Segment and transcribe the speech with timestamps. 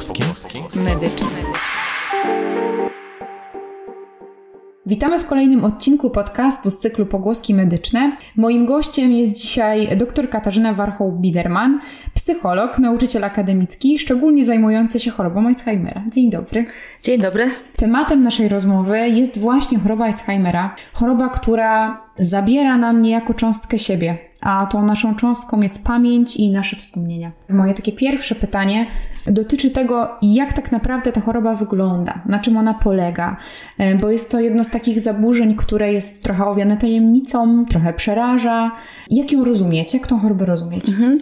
[0.00, 0.24] Pogłoskie
[0.82, 1.28] medyczne.
[4.86, 8.16] Witamy w kolejnym odcinku podcastu z cyklu Pogłoski Medyczne.
[8.36, 11.78] Moim gościem jest dzisiaj dr Katarzyna Warchoł-Biderman,
[12.14, 16.02] psycholog, nauczyciel akademicki, szczególnie zajmujący się chorobą Alzheimera.
[16.12, 16.66] Dzień dobry.
[17.02, 17.50] Dzień dobry.
[17.76, 20.74] Tematem naszej rozmowy jest właśnie choroba Alzheimera.
[20.92, 26.76] Choroba, która zabiera nam niejako cząstkę siebie, a tą naszą cząstką jest pamięć i nasze
[26.76, 27.32] wspomnienia.
[27.48, 28.86] Moje takie pierwsze pytanie
[29.26, 33.36] dotyczy tego, jak tak naprawdę ta choroba wygląda, na czym ona polega,
[33.78, 38.70] e, bo jest to jedno z takich zaburzeń, które jest trochę owiane tajemnicą, trochę przeraża.
[39.10, 39.94] Jak ją rozumieć?
[39.94, 40.88] Jak tą chorobę rozumieć?
[40.88, 41.18] Mhm.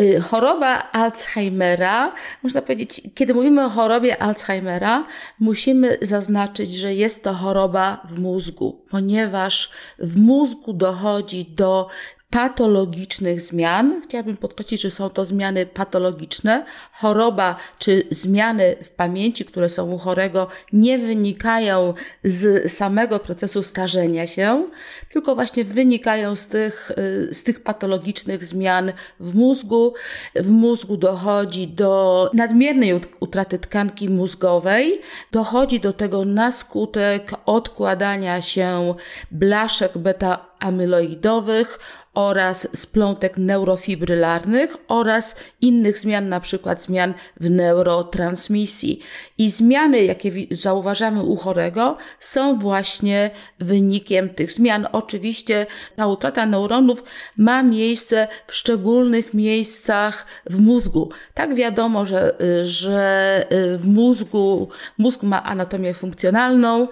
[0.00, 2.12] Y, choroba Alzheimera,
[2.42, 5.04] można powiedzieć, kiedy mówimy o chorobie Alzheimera,
[5.40, 11.88] musimy zaznaczyć, że jest to choroba w mózgu, ponieważ w mózgu dochodzi do
[12.30, 14.02] patologicznych zmian.
[14.04, 16.64] Chciałabym podkreślić, że są to zmiany patologiczne.
[16.92, 24.26] Choroba czy zmiany w pamięci, które są u chorego, nie wynikają z samego procesu starzenia
[24.26, 24.68] się,
[25.12, 26.92] tylko właśnie wynikają z tych,
[27.30, 29.94] z tych patologicznych zmian w mózgu.
[30.34, 35.00] W mózgu dochodzi do nadmiernej utraty tkanki mózgowej,
[35.32, 38.94] dochodzi do tego na skutek odkładania się
[39.30, 41.78] blaszek beta amyloidowych
[42.16, 49.00] oraz splątek neurofibrylarnych oraz innych zmian, na przykład zmian w neurotransmisji.
[49.38, 54.86] I zmiany, jakie zauważamy u chorego, są właśnie wynikiem tych zmian.
[54.92, 57.04] Oczywiście ta utrata neuronów
[57.36, 61.10] ma miejsce w szczególnych miejscach w mózgu.
[61.34, 63.46] Tak wiadomo, że, że
[63.78, 66.88] w mózgu, mózg ma anatomię funkcjonalną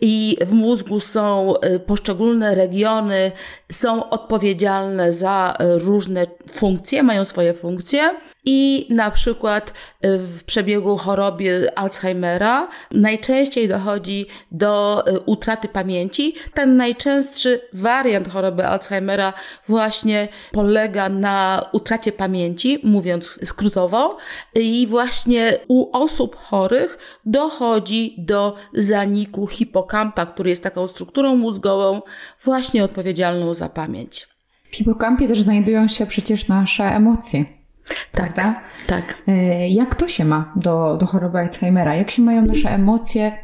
[0.00, 1.54] i w mózgu są
[1.86, 3.32] poszczególne regiony,
[3.72, 8.10] są odpowiedzialne odpowiedzialne za e, różne funkcje, mają swoje funkcje
[8.44, 16.34] i na przykład e, w przebiegu choroby Alzheimera najczęściej dochodzi do e, utraty pamięci.
[16.54, 19.32] Ten najczęstszy wariant choroby Alzheimera
[19.68, 24.16] właśnie polega na utracie pamięci, mówiąc skrótowo,
[24.54, 32.02] i właśnie u osób chorych dochodzi do zaniku hipokampa, który jest taką strukturą mózgową
[32.44, 34.37] właśnie odpowiedzialną za pamięć.
[34.70, 37.44] W hipokampie też znajdują się przecież nasze emocje.
[37.88, 38.60] Tak, prawda?
[38.86, 39.22] tak.
[39.28, 41.94] E, jak to się ma do, do choroby Alzheimera?
[41.94, 43.38] Jak się mają nasze emocje,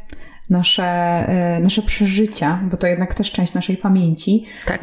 [0.50, 4.44] nasze, e, nasze przeżycia, bo to jednak też część naszej pamięci.
[4.66, 4.80] Tak.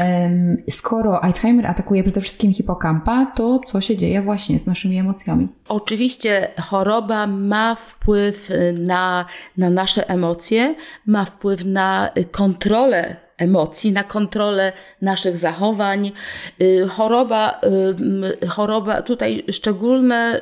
[0.69, 5.47] Skoro Alzheimer atakuje przede wszystkim hipokampa, to co się dzieje właśnie z naszymi emocjami?
[5.67, 9.25] Oczywiście choroba ma wpływ na,
[9.57, 10.75] na nasze emocje,
[11.05, 16.11] ma wpływ na kontrolę emocji, na kontrolę naszych zachowań.
[16.61, 17.61] Y, choroba,
[18.43, 20.41] y, choroba tutaj szczególne,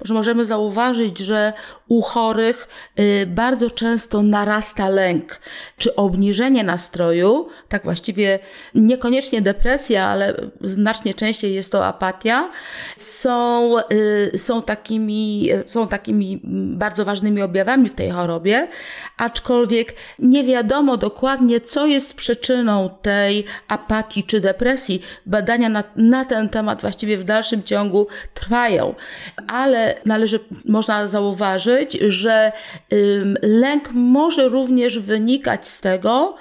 [0.00, 1.52] może możemy zauważyć, że
[1.88, 2.68] u chorych
[2.98, 5.40] y, bardzo często narasta lęk,
[5.78, 8.38] czy obniżenie nastroju, tak właściwie
[8.74, 12.50] niekoniecznie depresja, ale znacznie częściej jest to apatia,
[12.96, 13.74] są,
[14.36, 16.40] są, takimi, są takimi
[16.76, 18.68] bardzo ważnymi objawami w tej chorobie,
[19.16, 25.02] aczkolwiek nie wiadomo dokładnie, co jest przy przyczyną tej apatii czy depresji.
[25.26, 28.94] Badania na, na ten temat właściwie w dalszym ciągu trwają,
[29.46, 32.52] ale należy, można zauważyć, że
[33.42, 36.36] lęk może również wynikać z tego,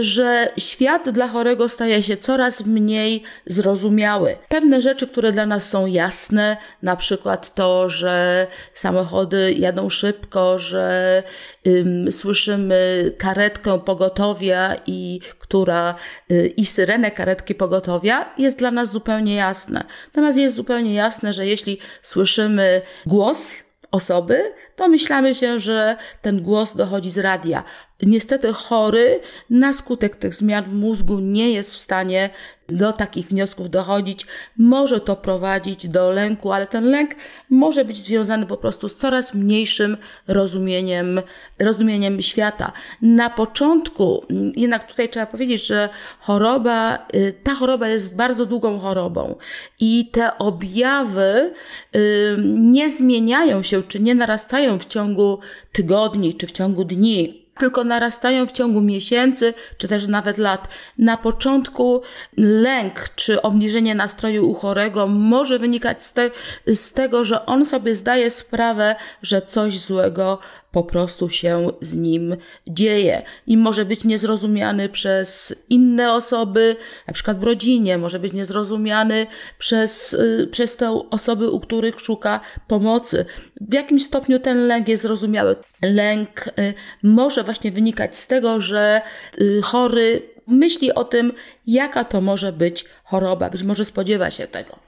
[0.00, 4.36] że świat dla chorego staje się coraz mniej zrozumiały.
[4.48, 11.22] Pewne rzeczy, które dla nas są jasne, na przykład to, że samochody jadą szybko, że
[11.66, 15.94] ym, słyszymy karetkę pogotowia i która
[16.30, 19.84] y, i syrenę karetki pogotowia jest dla nas zupełnie jasne.
[20.12, 26.42] Dla nas jest zupełnie jasne, że jeśli słyszymy głos osoby, to myślamy się, że ten
[26.42, 27.64] głos dochodzi z radia.
[28.02, 29.20] Niestety chory
[29.50, 32.30] na skutek tych zmian w mózgu nie jest w stanie
[32.68, 34.26] do takich wniosków dochodzić.
[34.56, 37.10] Może to prowadzić do lęku, ale ten lęk
[37.50, 39.96] może być związany po prostu z coraz mniejszym
[40.28, 41.22] rozumieniem,
[41.58, 42.72] rozumieniem świata.
[43.02, 44.24] Na początku,
[44.56, 45.88] jednak tutaj trzeba powiedzieć, że
[46.20, 49.36] choroba, y, ta choroba jest bardzo długą chorobą
[49.80, 51.52] i te objawy
[51.96, 55.38] y, nie zmieniają się czy nie narastają w ciągu
[55.72, 60.68] tygodni czy w ciągu dni tylko narastają w ciągu miesięcy, czy też nawet lat.
[60.98, 62.02] Na początku
[62.36, 66.30] lęk czy obniżenie nastroju u chorego może wynikać z, te,
[66.66, 70.38] z tego, że on sobie zdaje sprawę, że coś złego
[70.72, 72.36] po prostu się z nim
[72.66, 76.76] dzieje i może być niezrozumiany przez inne osoby,
[77.06, 79.26] na przykład w rodzinie, może być niezrozumiany
[79.58, 83.24] przez, y, przez te osoby, u których szuka pomocy.
[83.60, 85.56] W jakimś stopniu ten lęk jest zrozumiały.
[85.82, 89.00] Lęk y, może właśnie wynikać z tego, że
[89.40, 91.32] y, chory myśli o tym,
[91.66, 94.78] jaka to może być choroba, być może spodziewa się tego.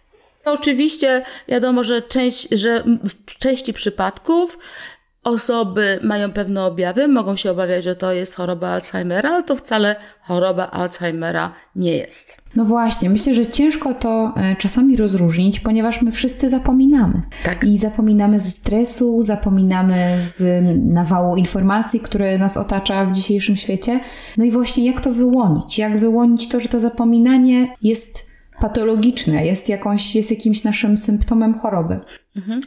[0.45, 2.85] Oczywiście wiadomo, że, część, że
[3.27, 4.59] w części przypadków
[5.25, 9.97] Osoby mają pewne objawy, mogą się obawiać, że to jest choroba Alzheimera, ale to wcale
[10.23, 12.37] choroba Alzheimera nie jest.
[12.57, 17.23] No właśnie, myślę, że ciężko to e, czasami rozróżnić, ponieważ my wszyscy zapominamy.
[17.45, 17.65] Tak.
[17.65, 24.01] I zapominamy ze stresu, zapominamy z nawału informacji, które nas otacza w dzisiejszym świecie.
[24.39, 25.79] No i właśnie jak to wyłonić?
[25.79, 28.30] Jak wyłonić to, że to zapominanie jest
[28.61, 32.01] patologiczne, jest, jakąś, jest jakimś naszym symptomem choroby.
[32.37, 32.61] Mhm.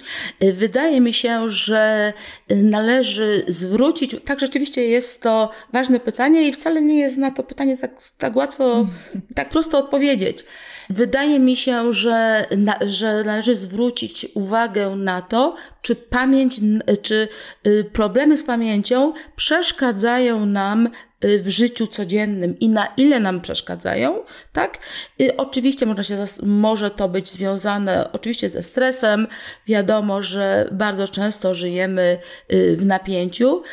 [0.54, 2.13] Wydaje mi się, że
[2.50, 7.78] należy zwrócić, tak rzeczywiście jest to ważne pytanie i wcale nie jest na to pytanie
[7.78, 8.86] tak, tak łatwo,
[9.36, 10.45] tak prosto odpowiedzieć.
[10.90, 16.60] Wydaje mi się, że, na, że należy zwrócić uwagę na to, czy pamięć,
[17.01, 17.28] czy
[17.68, 20.92] y, problemy z pamięcią przeszkadzają nam y,
[21.40, 24.20] w życiu codziennym i na ile nam przeszkadzają,
[24.54, 24.78] tak?
[25.22, 29.28] Y, oczywiście można się, może to być związane oczywiście ze stresem.
[29.68, 32.18] Wiadomo, że bardzo często żyjemy
[32.50, 33.64] w napięciu,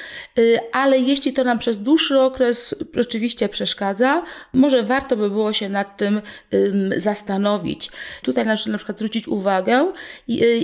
[0.72, 5.96] ale jeśli to nam przez dłuższy okres rzeczywiście przeszkadza, może warto by było się nad
[5.96, 6.22] tym
[6.96, 7.90] zastanowić.
[8.22, 9.92] Tutaj należy na przykład zwrócić uwagę,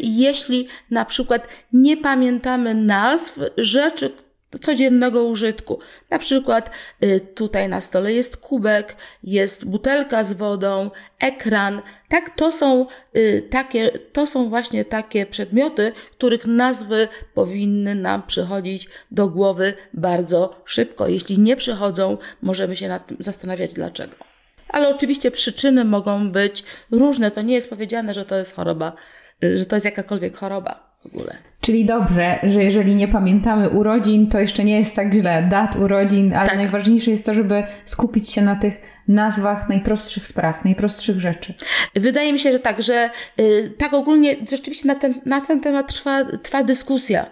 [0.03, 4.11] jeśli na przykład nie pamiętamy nazw rzeczy,
[4.59, 5.79] codziennego użytku.
[6.11, 6.71] Na przykład
[7.03, 11.83] y, tutaj na stole jest kubek, jest butelka z wodą, ekran.
[12.09, 12.87] Tak, to są
[13.17, 20.63] y, takie, to są właśnie takie przedmioty, których nazwy powinny nam przychodzić do głowy bardzo
[20.65, 21.09] szybko.
[21.09, 24.17] Jeśli nie przychodzą, możemy się nad tym zastanawiać dlaczego.
[24.69, 27.31] Ale oczywiście przyczyny mogą być różne.
[27.31, 28.93] To nie jest powiedziane, że to jest choroba,
[29.45, 31.37] y, że to jest jakakolwiek choroba w ogóle.
[31.61, 36.35] Czyli dobrze, że jeżeli nie pamiętamy urodzin, to jeszcze nie jest tak źle, dat urodzin,
[36.35, 36.57] ale tak.
[36.59, 41.55] najważniejsze jest to, żeby skupić się na tych nazwach najprostszych spraw, najprostszych rzeczy.
[41.95, 43.11] Wydaje mi się, że tak, że
[43.41, 47.27] y, tak ogólnie rzeczywiście na ten, na ten temat trwa, trwa dyskusja.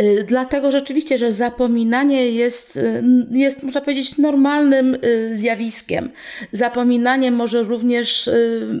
[0.00, 6.10] Y, dlatego rzeczywiście, że zapominanie jest, y, jest, można powiedzieć, normalnym y, zjawiskiem.
[6.52, 8.30] Zapominanie może również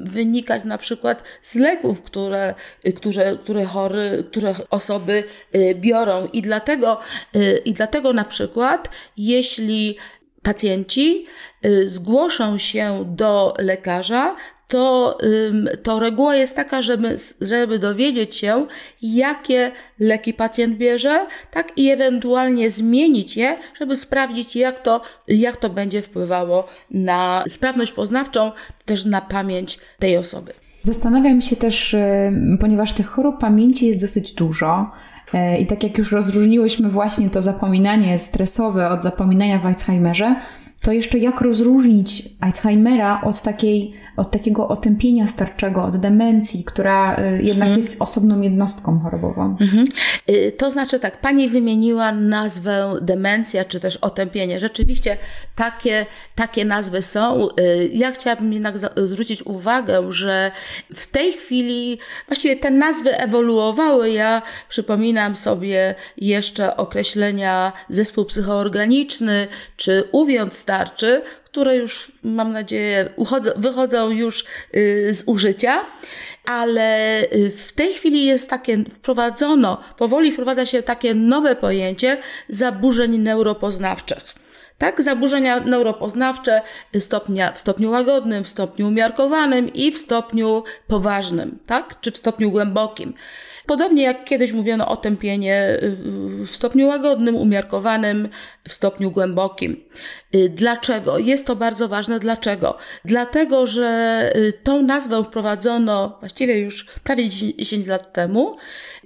[0.02, 2.54] wynikać na przykład z leków, które,
[2.96, 5.24] które, które, chory, które osoby
[5.74, 6.28] biorą.
[6.32, 7.00] I dlatego,
[7.64, 9.96] I dlatego na przykład, jeśli
[10.42, 11.26] pacjenci
[11.86, 14.36] zgłoszą się do lekarza,
[14.68, 15.18] to,
[15.82, 18.66] to reguła jest taka, żeby, żeby dowiedzieć się,
[19.02, 25.70] jakie leki pacjent bierze, tak i ewentualnie zmienić je, żeby sprawdzić, jak to, jak to
[25.70, 28.52] będzie wpływało na sprawność poznawczą,
[28.84, 30.52] też na pamięć tej osoby.
[30.82, 31.96] Zastanawiam się też,
[32.60, 34.90] ponieważ tych chorób pamięci jest dosyć dużo,
[35.34, 40.36] e, i tak jak już rozróżniłyśmy właśnie to zapominanie stresowe od zapominania w Alzheimerze,
[40.86, 47.42] to jeszcze jak rozróżnić Alzheimera od, takiej, od takiego otępienia starczego, od demencji, która y,
[47.42, 47.80] jednak mhm.
[47.80, 49.56] jest osobną jednostką chorobową.
[49.60, 49.84] Mhm.
[50.30, 54.60] Y, to znaczy tak, Pani wymieniła nazwę demencja, czy też otępienie.
[54.60, 55.16] Rzeczywiście
[55.56, 57.48] takie, takie nazwy są.
[57.48, 60.50] Y, ja chciałabym jednak zwrócić uwagę, że
[60.94, 64.10] w tej chwili właściwie te nazwy ewoluowały.
[64.10, 73.50] Ja przypominam sobie jeszcze określenia zespół psychoorganiczny, czy uwiąc starczy, które już, mam nadzieję, uchodzą,
[73.56, 74.44] wychodzą już
[74.76, 75.84] y, z użycia,
[76.44, 82.18] ale y, w tej chwili jest takie, wprowadzono, powoli wprowadza się takie nowe pojęcie
[82.48, 84.34] zaburzeń neuropoznawczych.
[84.78, 86.62] Tak, zaburzenia neuropoznawcze
[86.98, 92.50] stopnia, w stopniu łagodnym, w stopniu umiarkowanym i w stopniu poważnym, tak, czy w stopniu
[92.50, 93.14] głębokim.
[93.66, 95.78] Podobnie jak kiedyś mówiono o tępienie
[96.46, 98.28] w stopniu łagodnym, umiarkowanym,
[98.68, 99.84] w stopniu głębokim.
[100.34, 101.18] Y, dlaczego?
[101.18, 102.20] Jest to bardzo ważne.
[102.20, 102.76] Dlaczego?
[103.04, 108.56] Dlatego, że y, tą nazwę wprowadzono właściwie już prawie 10 lat temu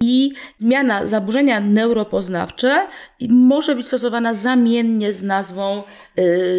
[0.01, 2.87] i zmiana zaburzenia neuropoznawcze
[3.29, 5.83] może być stosowana zamiennie z nazwą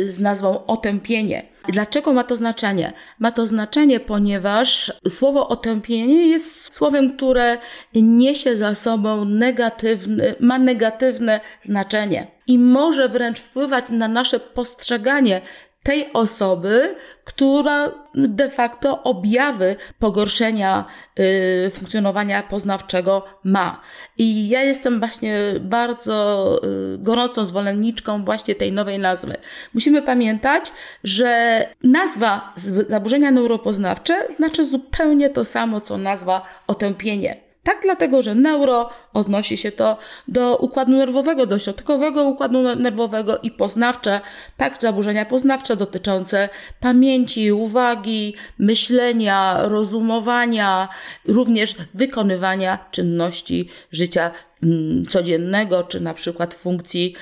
[0.05, 1.50] z nazwą otępienie.
[1.67, 2.93] Dlaczego ma to znaczenie?
[3.19, 7.57] Ma to znaczenie, ponieważ słowo otępienie jest słowem, które
[7.93, 15.41] niesie za sobą negatywny, ma negatywne znaczenie i może wręcz wpływać na nasze postrzeganie
[15.83, 16.95] tej osoby,
[17.25, 20.85] która de facto objawy pogorszenia
[21.19, 23.81] y, funkcjonowania poznawczego ma.
[24.17, 26.59] I ja jestem właśnie bardzo
[26.95, 29.37] y, gorącą zwolenniczką właśnie tej nowej nazwy.
[29.73, 30.71] Musimy pamiętać,
[31.03, 32.53] że nazwa
[32.89, 37.50] zaburzenia neuropoznawcze znaczy zupełnie to samo, co nazwa otępienie.
[37.63, 43.51] Tak dlatego, że neuro odnosi się to do układu nerwowego, do środkowego układu nerwowego i
[43.51, 44.21] poznawcze,
[44.57, 46.49] tak zaburzenia poznawcze dotyczące
[46.79, 50.89] pamięci, uwagi, myślenia, rozumowania,
[51.27, 54.31] również wykonywania czynności życia
[54.63, 57.15] mm, codziennego, czy na przykład funkcji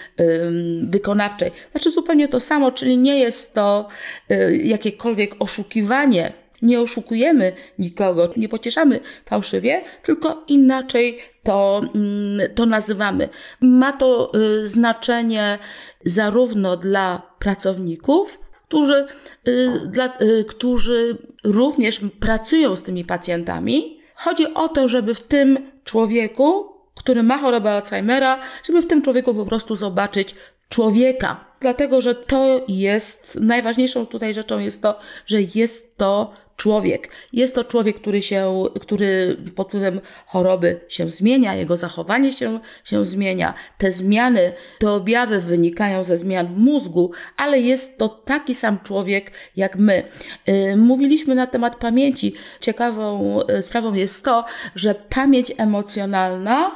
[0.84, 1.52] wykonawczej.
[1.72, 3.88] Znaczy zupełnie to samo, czyli nie jest to
[4.32, 13.30] y, jakiekolwiek oszukiwanie nie oszukujemy nikogo, nie pocieszamy fałszywie, tylko inaczej to, mm, to nazywamy.
[13.62, 15.60] Ma to y, znaczenie
[16.06, 19.08] zarówno dla pracowników, którzy,
[19.48, 24.00] y, dla, y, którzy również pracują z tymi pacjentami.
[24.16, 29.36] Chodzi o to, żeby w tym człowieku, który ma chorobę Alzheimera, żeby w tym człowieku
[29.36, 30.36] po prostu zobaczyć
[30.70, 31.46] człowieka.
[31.62, 37.10] Dlatego, że to jest, najważniejszą tutaj rzeczą jest to, że jest to człowiek.
[37.34, 43.06] Jest to człowiek, który się, który pod wpływem choroby się zmienia, jego zachowanie się, się
[43.06, 43.54] zmienia.
[43.78, 49.32] Te zmiany, te objawy wynikają ze zmian w mózgu, ale jest to taki sam człowiek
[49.56, 50.04] jak my.
[50.50, 52.34] Y, mówiliśmy na temat pamięci.
[52.60, 56.72] Ciekawą y, sprawą jest to, że pamięć emocjonalna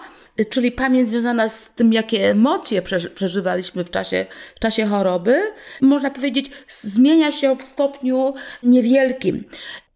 [0.49, 2.81] czyli pamięć związana z tym, jakie emocje
[3.15, 4.25] przeżywaliśmy w czasie,
[4.55, 5.41] w czasie choroby,
[5.81, 9.45] można powiedzieć, zmienia się w stopniu niewielkim.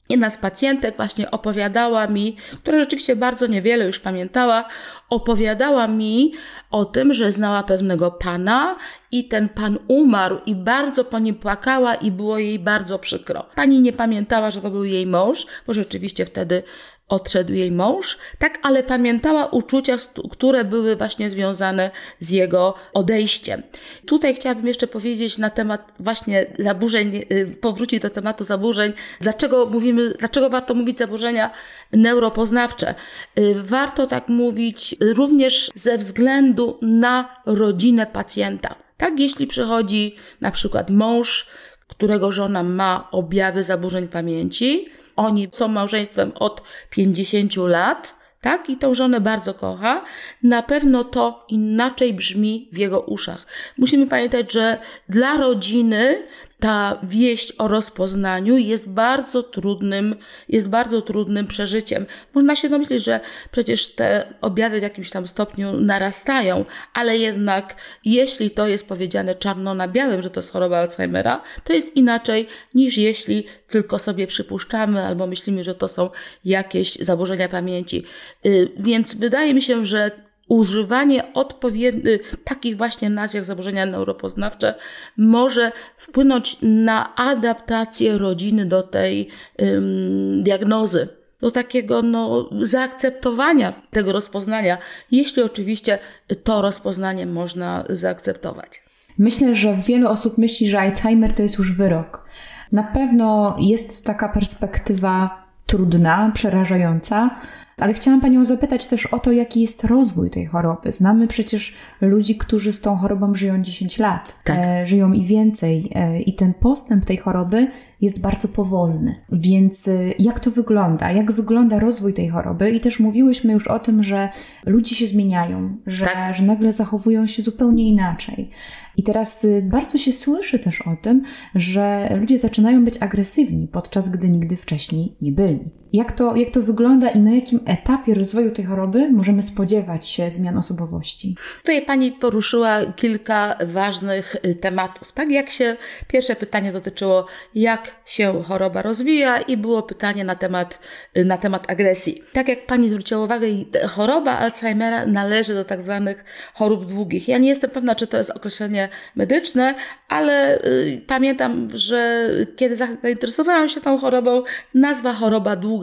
[0.10, 4.66] Jedna z pacjentek właśnie opowiadała mi, która rzeczywiście bardzo niewiele już pamiętała,
[5.10, 6.34] opowiadała mi
[6.72, 8.76] o tym, że znała pewnego pana
[9.12, 13.46] i ten pan umarł i bardzo po nim płakała i było jej bardzo przykro.
[13.56, 16.64] Pani nie pamiętała, że to był jej mąż, bo rzeczywiście wtedy
[17.10, 19.98] odszedł jej mąż, tak, ale pamiętała uczucia,
[20.32, 23.64] które były właśnie związane z jego odejściem.
[24.06, 28.94] Tutaj chciałabym jeszcze powiedzieć na temat właśnie zaburzeń, y, powrócić do tematu zaburzeń.
[29.22, 31.52] Dlaczego mówimy, dlaczego warto mówić zaburzenia
[31.92, 32.96] neuropoznawcze?
[33.38, 38.76] Y, warto tak mówić również ze względu na rodzinę pacjenta.
[38.98, 41.48] Tak, jeśli przychodzi na przykład mąż,
[41.88, 48.70] którego żona ma objawy zaburzeń pamięci, oni są małżeństwem od 50 lat, tak?
[48.70, 50.04] I tą żonę bardzo kocha.
[50.44, 53.46] Na pewno to inaczej brzmi w jego uszach.
[53.78, 54.78] Musimy pamiętać, że
[55.10, 56.28] dla rodziny
[56.60, 60.16] ta wieść o rozpoznaniu jest bardzo trudnym,
[60.50, 62.06] jest bardzo trudnym przeżyciem.
[62.34, 63.20] Można się domyślić, że
[63.52, 69.74] przecież te objawy w jakimś tam stopniu narastają, ale jednak jeśli to jest powiedziane czarno
[69.74, 75.06] na białym, że to jest choroba Alzheimera, to jest inaczej niż jeśli tylko sobie przypuszczamy
[75.06, 76.10] albo myślimy, że to są
[76.46, 78.04] jakieś zaburzenia pamięci.
[78.46, 84.76] Y, więc wydaje mi się, że używanie odpowiednich, takich właśnie nazw jak zaburzenia neuropoznawcze
[85.18, 89.30] może wpłynąć na adaptację rodziny do tej
[89.62, 91.08] ym, diagnozy.
[91.42, 94.78] Do takiego no, zaakceptowania tego rozpoznania,
[95.12, 96.00] jeśli oczywiście
[96.44, 98.82] to rozpoznanie można zaakceptować.
[99.18, 102.26] Myślę, że wiele osób myśli, że Alzheimer to jest już wyrok.
[102.72, 107.30] Na pewno jest taka perspektywa trudna, przerażająca,
[107.78, 110.92] ale chciałam Panią zapytać też o to, jaki jest rozwój tej choroby.
[110.92, 114.58] Znamy przecież ludzi, którzy z tą chorobą żyją 10 lat, tak.
[114.60, 117.68] e, żyją i więcej, e, i ten postęp tej choroby
[118.02, 119.16] jest bardzo powolny.
[119.32, 121.12] Więc e, jak to wygląda?
[121.12, 122.72] Jak wygląda rozwój tej choroby?
[122.72, 124.30] I też mówiłyśmy już o tym, że
[124.66, 126.36] ludzie się zmieniają, że, tak.
[126.36, 128.50] że nagle zachowują się zupełnie inaczej.
[128.98, 131.22] I teraz y, bardzo się słyszy też o tym,
[131.56, 135.70] że ludzie zaczynają być agresywni, podczas gdy nigdy wcześniej nie byli.
[135.94, 140.30] Jak to, jak to wygląda i na jakim etapie rozwoju tej choroby możemy spodziewać się
[140.30, 141.36] zmian osobowości?
[141.58, 145.12] Tutaj Pani poruszyła kilka ważnych y, tematów.
[145.12, 145.76] Tak jak się
[146.08, 147.26] pierwsze pytanie dotyczyło,
[147.56, 150.80] jak się choroba rozwija, i było pytanie na temat,
[151.18, 152.24] y, na temat agresji.
[152.34, 153.48] Tak jak Pani zwróciła uwagę,
[153.90, 157.28] choroba Alzheimera należy do tak zwanych chorób długich.
[157.28, 159.76] Ja nie jestem pewna, czy to jest określenie medyczne,
[160.10, 165.77] ale y, pamiętam, że kiedy zainteresowałam się tą chorobą, nazwa choroba długa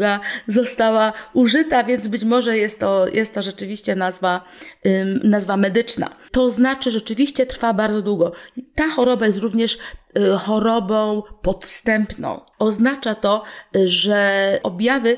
[0.48, 4.44] została użyta, więc być może jest to, jest to rzeczywiście nazwa,
[5.22, 6.10] nazwa medyczna.
[6.32, 8.32] To znaczy, rzeczywiście trwa bardzo długo.
[8.74, 9.74] Ta choroba jest również
[10.18, 12.40] y, chorobą podstępną.
[12.58, 13.42] Oznacza to,
[13.84, 15.16] że objawy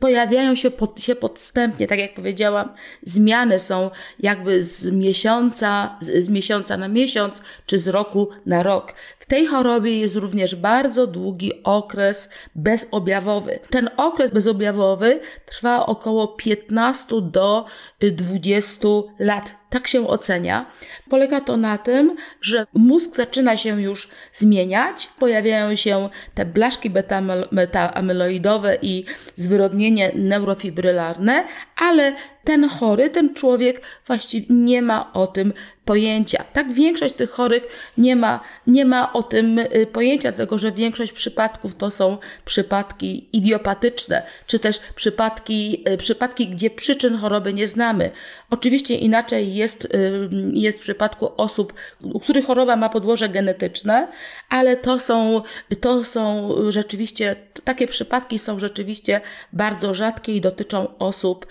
[0.00, 6.28] pojawiają się, pod, się podstępnie, tak jak powiedziałam, zmiany są jakby z miesiąca, z, z
[6.28, 8.94] miesiąca na miesiąc, czy z roku na rok.
[9.18, 13.58] W tej chorobie jest również bardzo długi okres bezobjawowy.
[13.70, 17.64] Ten okres bezobjawowy trwa około 15 do
[18.00, 18.88] 20
[19.18, 20.66] lat tak się ocenia.
[21.10, 28.78] Polega to na tym, że mózg zaczyna się już zmieniać, pojawiają się te blaszki beta-amyloidowe
[28.82, 29.04] i
[29.36, 31.44] zwyrodnienie neurofibrylarne,
[31.76, 32.12] ale
[32.44, 35.52] ten chory, ten człowiek właściwie nie ma o tym
[35.84, 36.44] pojęcia.
[36.52, 41.12] Tak, większość tych chorych nie ma, nie ma o tym y, pojęcia, dlatego że większość
[41.12, 48.10] przypadków to są przypadki idiopatyczne, czy też przypadki, y, przypadki, gdzie przyczyn choroby nie znamy.
[48.50, 51.72] Oczywiście inaczej jest, y, jest w przypadku osób,
[52.02, 54.08] u których choroba ma podłoże genetyczne,
[54.48, 55.42] ale to są,
[55.80, 59.20] to są rzeczywiście, takie przypadki są rzeczywiście
[59.52, 61.46] bardzo rzadkie i dotyczą osób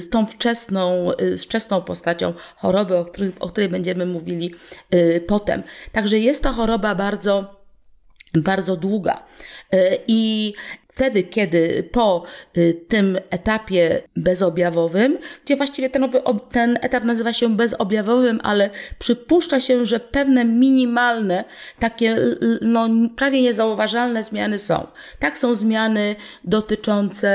[0.00, 4.54] z tą wczesną, z wczesną postacią choroby, o której o której będziemy mówili
[4.94, 5.62] y, potem.
[5.92, 7.62] Także jest to choroba bardzo,
[8.34, 9.22] bardzo długa.
[9.74, 10.54] Y, I
[10.92, 12.22] wtedy, kiedy po
[12.56, 16.08] y, tym etapie bezobjawowym, gdzie właściwie ten,
[16.50, 21.44] ten etap nazywa się bezobjawowym, ale przypuszcza się, że pewne minimalne,
[21.78, 22.16] takie
[22.60, 24.86] no, prawie niezauważalne zmiany są.
[25.18, 27.28] Tak są zmiany dotyczące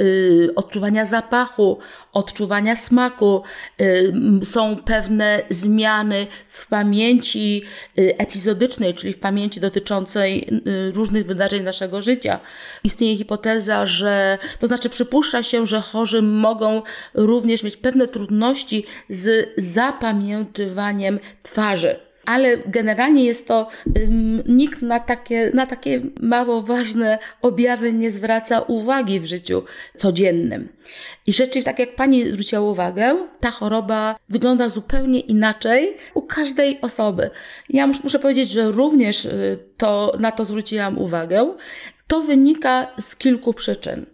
[0.00, 1.78] y, odczuwania zapachu,
[2.12, 3.42] odczuwania smaku,
[3.80, 4.12] y,
[4.44, 7.62] są pewne zmiany w pamięci
[7.98, 12.40] y, epizodycznej, czyli w pamięci dotyczącej y, różnych wydarzeń naszego życia.
[12.84, 16.82] Istnieje istnieje hipoteza, że to znaczy przypuszcza się, że chorzy mogą
[17.14, 21.96] również mieć pewne trudności z zapamiętywaniem twarzy.
[22.26, 23.68] Ale generalnie jest to,
[24.46, 29.62] nikt na takie, na takie mało ważne objawy nie zwraca uwagi w życiu
[29.96, 30.68] codziennym.
[31.26, 37.30] I rzeczywiście, tak jak pani zwróciła uwagę, ta choroba wygląda zupełnie inaczej u każdej osoby.
[37.68, 41.54] Ja muszę powiedzieć, że również y, to, na to zwróciłam uwagę.
[42.06, 44.06] To wynika z kilku przyczyn.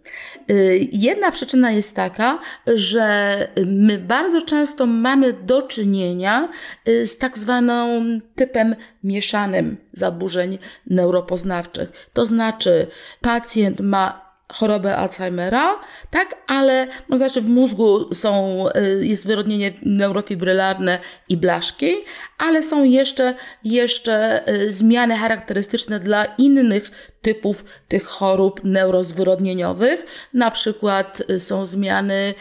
[0.49, 6.49] Y, jedna przyczyna jest taka, że my bardzo często mamy do czynienia
[6.87, 8.03] y, z tak zwaną
[8.35, 10.57] typem mieszanym zaburzeń
[10.87, 12.09] neuropoznawczych.
[12.13, 12.87] To znaczy,
[13.21, 18.65] pacjent ma chorobę Alzheimera, tak, ale no znaczy w mózgu są,
[18.99, 21.95] y, jest wyrodnienie neurofibrylarne i blaszki,
[22.37, 30.05] ale są jeszcze, jeszcze zmiany charakterystyczne dla innych typów tych chorób neurozwyrodnieniowych.
[30.33, 32.33] Na przykład y, są zmiany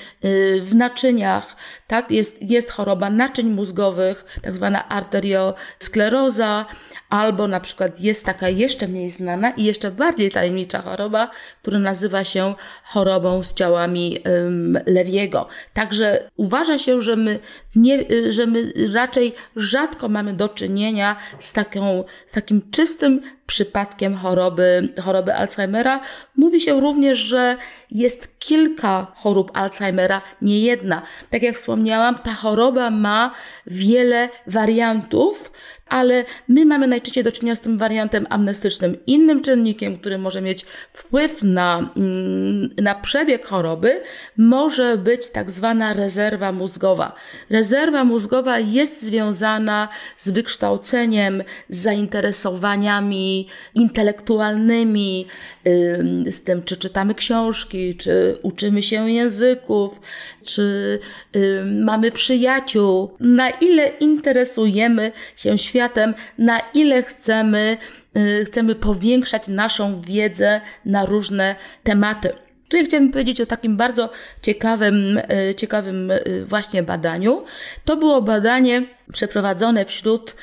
[0.63, 2.11] w naczyniach, tak?
[2.11, 6.67] Jest, jest choroba naczyń mózgowych, tak zwana arterioskleroza,
[7.11, 11.31] albo na przykład jest taka jeszcze mniej znana i jeszcze bardziej tajemnicza choroba,
[11.63, 14.19] która nazywa się chorobą z ciałami
[14.87, 15.49] Lewiego.
[15.75, 17.39] Także uważa się, że my,
[17.77, 24.89] nie, że my raczej rzadko mamy do czynienia z, taką, z takim czystym przypadkiem choroby,
[25.03, 26.01] choroby Alzheimera.
[26.37, 27.57] Mówi się również, że
[27.91, 31.03] jest kilka chorób Alzheimera, nie jedna.
[31.31, 33.35] Tak jak wspomniałam, ta choroba ma
[33.67, 35.53] wiele wariantów,
[35.91, 38.97] ale my mamy najczęściej do czynienia z tym wariantem amnestycznym.
[39.07, 44.03] Innym czynnikiem, który może mieć wpływ na, mm, na przebieg choroby,
[44.37, 47.15] może być tak zwana rezerwa mózgowa.
[47.51, 55.27] Rezerwa mózgowa jest związana z wykształceniem, z zainteresowaniami intelektualnymi,
[56.27, 60.01] z tym, czy czytamy książki, czy uczymy się języków,
[60.45, 60.99] czy
[61.65, 65.80] mamy przyjaciół, na ile interesujemy się światem,
[66.39, 67.77] na ile chcemy,
[68.17, 72.33] y, chcemy powiększać naszą wiedzę na różne tematy.
[72.71, 74.11] Tutaj chciałabym powiedzieć o takim bardzo
[74.43, 77.45] ciekawym, y, ciekawym y, właśnie badaniu.
[77.85, 80.37] To było badanie przeprowadzone wśród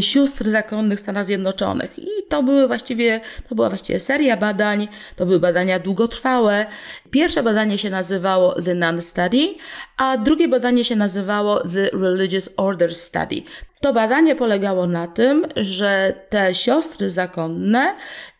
[0.00, 1.98] sióstr zakonnych Stanów Zjednoczonych.
[1.98, 6.66] I to były właściwie, to była właściwie seria badań, to były badania długotrwałe.
[7.10, 9.54] Pierwsze badanie się nazywało The Nun Study,
[9.96, 13.42] a drugie badanie się nazywało The Religious Order Study.
[13.80, 17.94] To badanie polegało na tym, że te siostry zakonne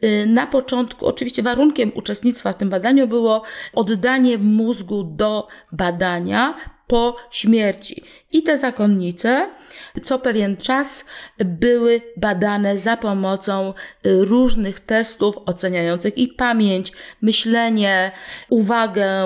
[0.05, 3.42] y, na początku, oczywiście warunkiem uczestnictwa w tym badaniu było
[3.74, 6.55] oddanie mózgu do badania
[6.87, 8.05] po śmierci.
[8.33, 9.48] I te zakonnice
[10.03, 11.05] co pewien czas
[11.38, 13.74] były badane za pomocą
[14.07, 18.12] y, różnych testów oceniających ich pamięć, myślenie,
[18.48, 19.24] uwagę,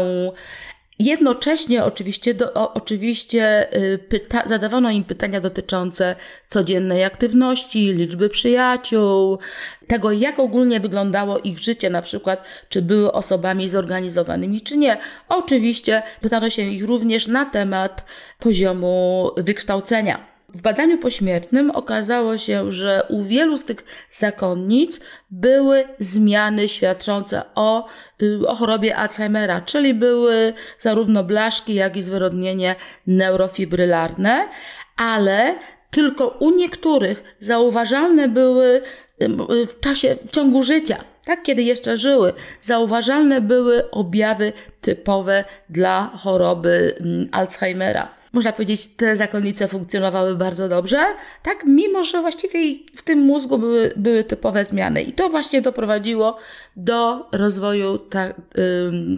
[1.03, 6.17] Jednocześnie oczywiście, do, o, oczywiście y, pyta, zadawano im pytania dotyczące
[6.49, 9.39] codziennej aktywności, liczby przyjaciół,
[9.87, 14.99] tego jak ogólnie wyglądało ich życie, na przykład czy były osobami zorganizowanymi, czy nie.
[15.29, 18.05] Oczywiście pytano się ich również na temat
[18.39, 20.32] poziomu wykształcenia.
[20.55, 27.89] W badaniu pośmiertnym okazało się, że u wielu z tych zakonnic były zmiany świadczące o,
[28.23, 32.75] y, o chorobie Alzheimera, czyli były zarówno blaszki, jak i zwyrodnienie
[33.07, 34.49] neurofibrylarne,
[34.97, 35.55] ale
[35.91, 38.83] tylko u niektórych zauważalne były
[39.23, 46.11] y, w czasie, w ciągu życia, tak kiedy jeszcze żyły, zauważalne były objawy typowe dla
[46.17, 46.97] choroby
[47.33, 50.99] Alzheimera można powiedzieć, te zakonnice funkcjonowały bardzo dobrze,
[51.43, 52.59] tak, mimo że właściwie
[52.97, 55.03] w tym mózgu były, były typowe zmiany.
[55.03, 56.37] I to właśnie doprowadziło
[56.77, 58.35] do rozwoju ta,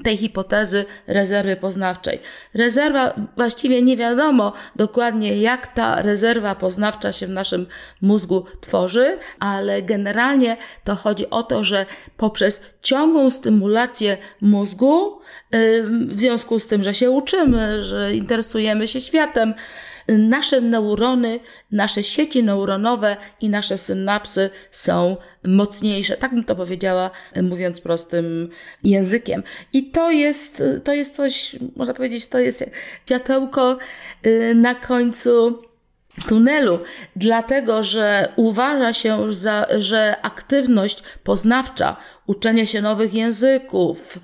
[0.05, 2.21] tej hipotezy rezerwy poznawczej.
[2.55, 7.67] Rezerwa, właściwie nie wiadomo dokładnie, jak ta rezerwa poznawcza się w naszym
[8.03, 15.21] mózgu tworzy, ale generalnie to chodzi o to, że poprzez ciągłą stymulację mózgu,
[16.09, 19.55] w związku z tym, że się uczymy, że interesujemy się światem,
[20.09, 21.41] nasze neurony,
[21.73, 26.17] nasze sieci neuronowe i nasze synapsy są mocniejsze.
[26.17, 27.11] Tak bym to powiedziała,
[27.43, 28.49] mówiąc prostym
[28.83, 29.43] językiem.
[29.73, 32.65] I to jest, to jest coś, można powiedzieć, to jest
[33.07, 33.79] światełko
[34.27, 35.63] y, na końcu
[36.29, 36.79] tunelu,
[37.17, 39.33] dlatego że uważa się,
[39.79, 44.19] że aktywność poznawcza, uczenie się nowych języków,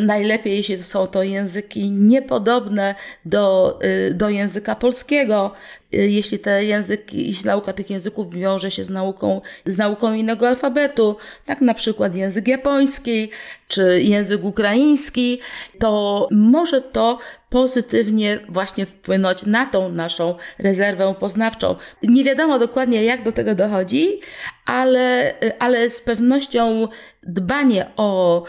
[0.00, 5.52] najlepiej, jeśli są to języki niepodobne do, y, do języka polskiego,
[5.94, 10.48] y, jeśli te języki, jeśli nauka tych języków wiąże się z nauką, z nauką innego
[10.48, 13.30] alfabetu, tak na przykład język japoński
[13.68, 15.40] czy język ukraiński,
[15.78, 17.18] to może to
[17.50, 21.76] pozytywnie właśnie wpłynąć na tą naszą rezerwę poznawczą.
[22.02, 24.20] Nie wiadomo dokładnie, jak do tego dochodzi,
[24.66, 26.88] ale, ale z pewnością
[27.22, 28.42] dbanie o,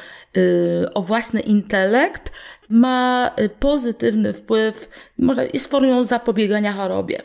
[0.93, 2.31] o własny intelekt
[2.69, 7.21] ma pozytywny wpływ, może jest formą zapobiegania chorobie.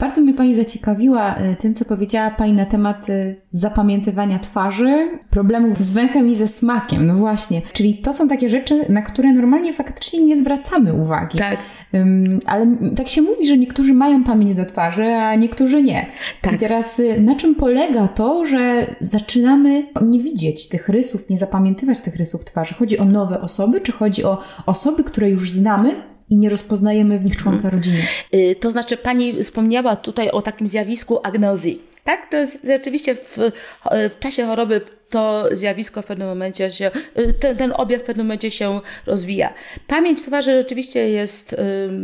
[0.00, 5.82] Bardzo mnie Pani zaciekawiła e, tym, co powiedziała Pani na temat e, zapamiętywania twarzy, problemów
[5.82, 7.06] z węchem i ze smakiem.
[7.06, 7.62] No właśnie.
[7.72, 11.38] Czyli to są takie rzeczy, na które normalnie faktycznie nie zwracamy uwagi.
[11.38, 11.58] Tak.
[12.46, 16.06] ale tak się mówi, że niektórzy mają pamięć do twarzy, a niektórzy nie.
[16.42, 16.54] Tak.
[16.54, 22.00] I teraz e, na czym polega to, że zaczynamy nie widzieć tych rysów, nie zapamiętywać
[22.00, 22.74] tych rysów twarzy?
[22.74, 27.24] Chodzi o nowe osoby, czy chodzi o osoby, które już znamy, i nie rozpoznajemy w
[27.24, 27.78] nich członka hmm.
[27.78, 28.02] rodziny.
[28.34, 31.82] Y, to znaczy, pani wspomniała tutaj o takim zjawisku agnozji.
[32.04, 33.38] Tak, to jest rzeczywiście w,
[33.90, 38.26] w czasie choroby to zjawisko w pewnym momencie się, y, ten, ten objaw w pewnym
[38.26, 39.54] momencie się rozwija.
[39.86, 41.56] Pamięć twarzy rzeczywiście jest,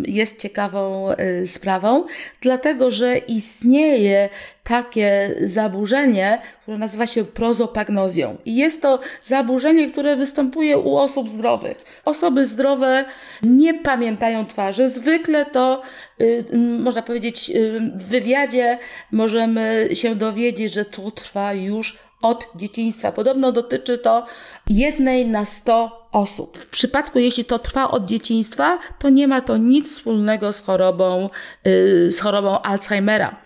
[0.06, 2.04] jest ciekawą y, sprawą,
[2.40, 4.28] dlatego że istnieje
[4.64, 8.36] takie zaburzenie, które nazywa się prozopagnozją.
[8.44, 11.84] I jest to zaburzenie, które występuje u osób zdrowych.
[12.04, 13.04] Osoby zdrowe
[13.42, 14.90] nie pamiętają twarzy.
[14.90, 15.82] Zwykle to,
[16.20, 17.52] y, można powiedzieć,
[17.94, 18.78] w wywiadzie
[19.12, 23.12] możemy się dowiedzieć, że to trwa już od dzieciństwa.
[23.12, 24.26] Podobno dotyczy to
[24.68, 26.58] jednej na sto osób.
[26.58, 31.30] W przypadku, jeśli to trwa od dzieciństwa, to nie ma to nic wspólnego z chorobą,
[31.64, 33.36] yy, z chorobą Alzheimera.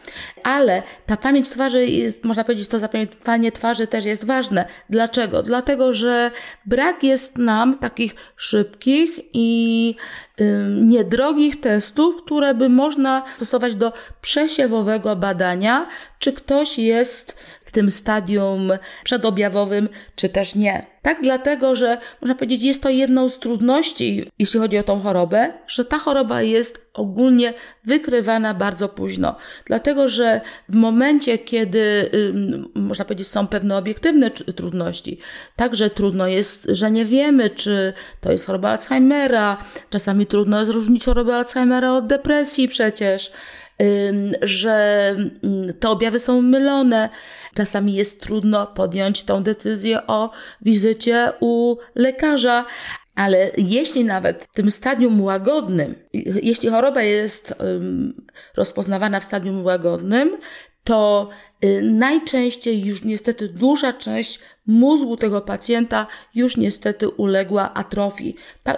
[0.42, 4.64] Ale ta pamięć twarzy jest, można powiedzieć, to zapamiętanie twarzy też jest ważne.
[4.90, 5.42] Dlaczego?
[5.42, 6.30] Dlatego, że
[6.66, 9.86] brak jest nam takich szybkich i
[10.38, 10.46] yy,
[10.80, 15.86] niedrogich testów, które by można stosować do przesiewowego badania,
[16.18, 17.36] czy ktoś jest
[17.70, 18.72] w tym stadium
[19.04, 20.86] przedobjawowym, czy też nie.
[21.02, 25.52] Tak, dlatego, że można powiedzieć, jest to jedną z trudności, jeśli chodzi o tą chorobę,
[25.66, 27.54] że ta choroba jest ogólnie
[27.84, 29.36] wykrywana bardzo późno.
[29.64, 32.10] Dlatego, że w momencie, kiedy
[32.74, 35.18] można powiedzieć, są pewne obiektywne trudności,
[35.56, 39.56] także trudno jest, że nie wiemy, czy to jest choroba Alzheimera,
[39.90, 43.32] czasami trudno jest rozróżnić chorobę Alzheimera od depresji przecież
[44.42, 45.16] że
[45.80, 47.08] te objawy są mylone.
[47.54, 50.30] Czasami jest trudno podjąć tą decyzję o
[50.62, 52.64] wizycie u lekarza,
[53.14, 55.94] ale jeśli nawet w tym stadium łagodnym,
[56.42, 57.54] jeśli choroba jest
[58.56, 60.36] rozpoznawana w stadium łagodnym,
[60.84, 61.28] to
[61.64, 68.36] y, najczęściej już niestety duża część mózgu tego pacjenta już niestety uległa atrofii.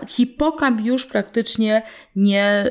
[0.09, 1.83] Hipokamp już praktycznie
[2.17, 2.71] nie,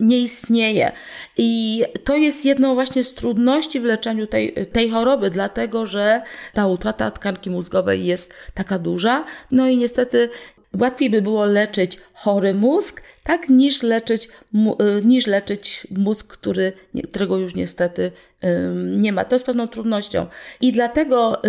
[0.00, 0.92] nie istnieje.
[1.36, 6.22] I to jest jedną właśnie z trudności w leczeniu tej, tej choroby, dlatego że
[6.54, 9.24] ta utrata tkanki mózgowej jest taka duża.
[9.50, 10.28] No i niestety
[10.80, 16.72] Łatwiej by było leczyć chory mózg, tak, niż leczyć, y, niż leczyć mózg, który,
[17.10, 18.12] którego już niestety
[18.96, 19.24] nie ma.
[19.24, 20.26] To jest pewną trudnością.
[20.60, 21.42] I dlatego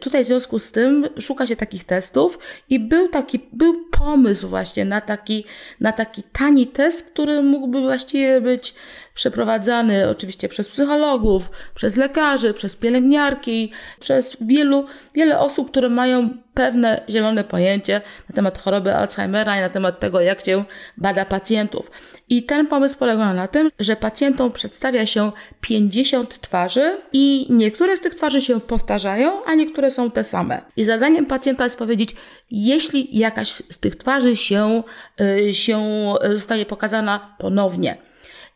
[0.00, 2.38] tutaj w związku z tym szuka się takich testów
[2.70, 5.44] i był taki, był pomysł właśnie na taki,
[5.80, 8.74] na taki tani test, który mógłby właściwie być
[9.14, 17.00] przeprowadzany oczywiście przez psychologów, przez lekarzy, przez pielęgniarki, przez wielu, wiele osób, które mają pewne
[17.08, 20.64] zielone pojęcie na temat choroby Alzheimera i na temat tego, jak się
[20.96, 21.90] bada pacjentów.
[22.28, 28.00] I ten pomysł polegał na tym, że pacjentom przedstawia się 50 twarzy i niektóre z
[28.00, 30.62] tych twarzy się powtarzają, a niektóre są te same.
[30.76, 32.16] I zadaniem pacjenta jest powiedzieć,
[32.50, 34.82] jeśli jakaś z tych twarzy się,
[35.20, 35.80] y, się
[36.24, 38.11] y, zostanie pokazana ponownie.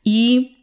[0.07, 0.57] I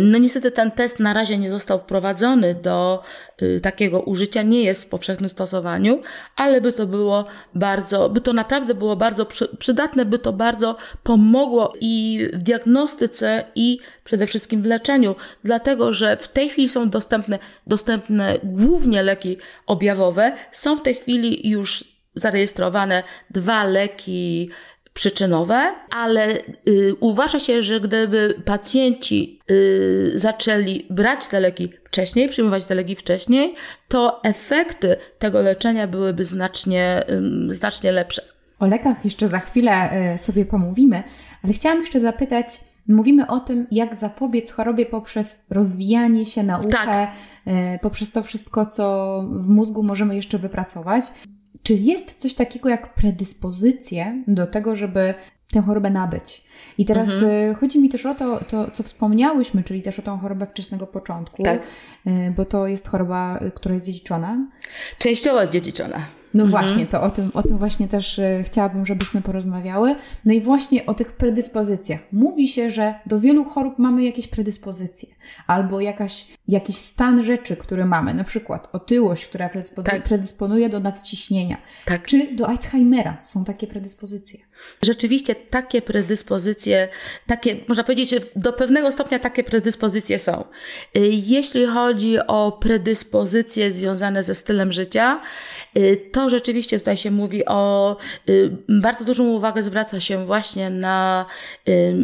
[0.00, 3.02] no niestety ten test na razie nie został wprowadzony do
[3.42, 6.02] y, takiego użycia, nie jest w powszechnym stosowaniu,
[6.36, 10.76] ale by to było bardzo, by to naprawdę było bardzo przy, przydatne, by to bardzo
[11.02, 16.90] pomogło i w diagnostyce i przede wszystkim w leczeniu, dlatego że w tej chwili są
[16.90, 19.36] dostępne, dostępne głównie leki
[19.66, 21.84] objawowe, są w tej chwili już
[22.14, 24.50] zarejestrowane dwa leki
[24.94, 32.66] przyczynowe, ale y, uważa się, że gdyby pacjenci y, zaczęli brać te leki wcześniej, przyjmować
[32.66, 33.54] te leki wcześniej,
[33.88, 37.04] to efekty tego leczenia byłyby znacznie,
[37.50, 38.22] y, znacznie lepsze.
[38.58, 41.02] O lekach jeszcze za chwilę y, sobie pomówimy,
[41.44, 47.10] ale chciałam jeszcze zapytać, Mówimy o tym, jak zapobiec chorobie poprzez rozwijanie się, naukę, tak.
[47.46, 51.04] Y, poprzez to wszystko, co w mózgu możemy jeszcze wypracować.
[51.62, 55.14] Czy jest coś takiego jak predyspozycje do tego, żeby
[55.52, 56.44] tę chorobę nabyć?
[56.78, 57.32] I teraz mhm.
[57.50, 60.86] Y, chodzi mi też o to, to, co wspomniałyśmy, czyli też o tą chorobę wczesnego
[60.86, 61.62] początku, tak.
[62.06, 64.46] Y, bo to jest choroba, y, która jest dziedziczona.
[64.98, 66.19] Częściowo dziedziczona.
[66.34, 66.50] No mhm.
[66.50, 69.94] właśnie, to o tym, o tym właśnie też e, chciałabym, żebyśmy porozmawiały.
[70.24, 72.00] No i właśnie o tych predyspozycjach.
[72.12, 75.08] Mówi się, że do wielu chorób mamy jakieś predyspozycje,
[75.46, 80.02] albo jakaś, jakiś stan rzeczy, który mamy, na przykład otyłość, która predysponuje, tak.
[80.02, 82.06] predysponuje do nadciśnienia, tak.
[82.06, 84.49] czy do Alzheimera są takie predyspozycje.
[84.82, 86.88] Rzeczywiście takie predyspozycje,
[87.26, 90.44] takie, można powiedzieć, że do pewnego stopnia takie predyspozycje są.
[90.96, 95.20] Y, jeśli chodzi o predyspozycje związane ze stylem życia,
[95.76, 97.96] y, to rzeczywiście tutaj się mówi o,
[98.28, 101.26] y, bardzo dużą uwagę zwraca się właśnie na,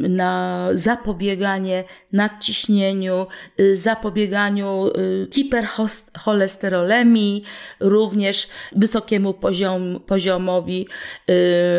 [0.09, 3.27] na zapobieganie nadciśnieniu,
[3.73, 4.85] zapobieganiu
[5.33, 7.45] hipercholesterolemi,
[7.81, 10.89] również wysokiemu poziom, poziomowi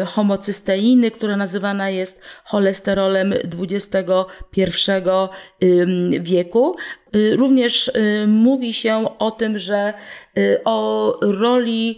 [0.06, 3.98] homocysteiny, cysteiny, która nazywana jest cholesterolem XXI
[6.20, 6.76] wieku.
[7.16, 9.94] Y, również y, mówi się o tym, że
[10.38, 11.98] y, o roli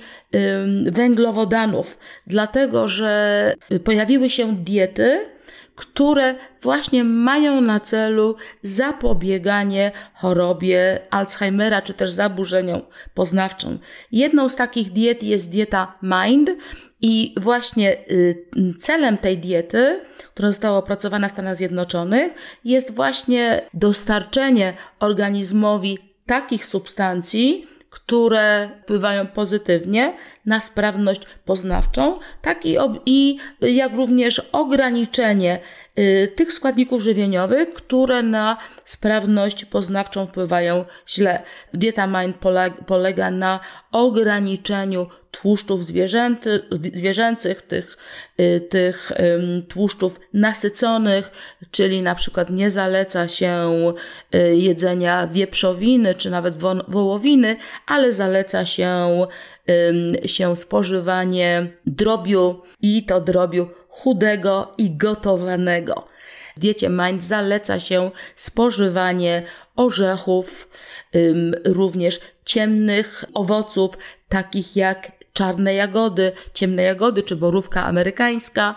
[0.86, 3.53] węglowodanów, dlatego że
[3.84, 5.25] pojawiły się diety,
[5.75, 12.82] które właśnie mają na celu zapobieganie chorobie Alzheimera czy też zaburzeniom
[13.13, 13.79] poznawczym.
[14.12, 16.49] Jedną z takich diet jest dieta MIND,
[17.01, 18.45] i właśnie y,
[18.77, 20.01] celem tej diety,
[20.33, 22.33] która została opracowana w Stanach Zjednoczonych,
[22.65, 30.13] jest właśnie dostarczenie organizmowi takich substancji, które wpływają pozytywnie
[30.45, 35.59] na sprawność poznawczą, tak i, i jak również ograniczenie
[35.99, 41.43] y, tych składników żywieniowych, które na sprawność poznawczą wpływają źle.
[41.73, 43.59] Dieta Mind polega, polega na
[43.91, 46.62] ograniczeniu tłuszczów zwierzęty,
[46.96, 47.98] zwierzęcych, tych,
[48.39, 49.12] y, tych
[49.70, 51.32] tłuszczów nasyconych,
[51.72, 53.68] czyli na przykład nie zaleca się
[54.36, 57.56] y, jedzenia wieprzowiny czy nawet wołowiny,
[57.88, 59.28] ale zaleca się,
[60.26, 66.08] się spożywanie drobiu i to drobiu chudego i gotowanego.
[66.58, 69.44] W diecie Mind zaleca się spożywanie
[69.76, 70.70] orzechów,
[71.65, 73.98] również ciemnych owoców,
[74.30, 78.75] takich jak czarne jagody, ciemne jagody czy borówka amerykańska,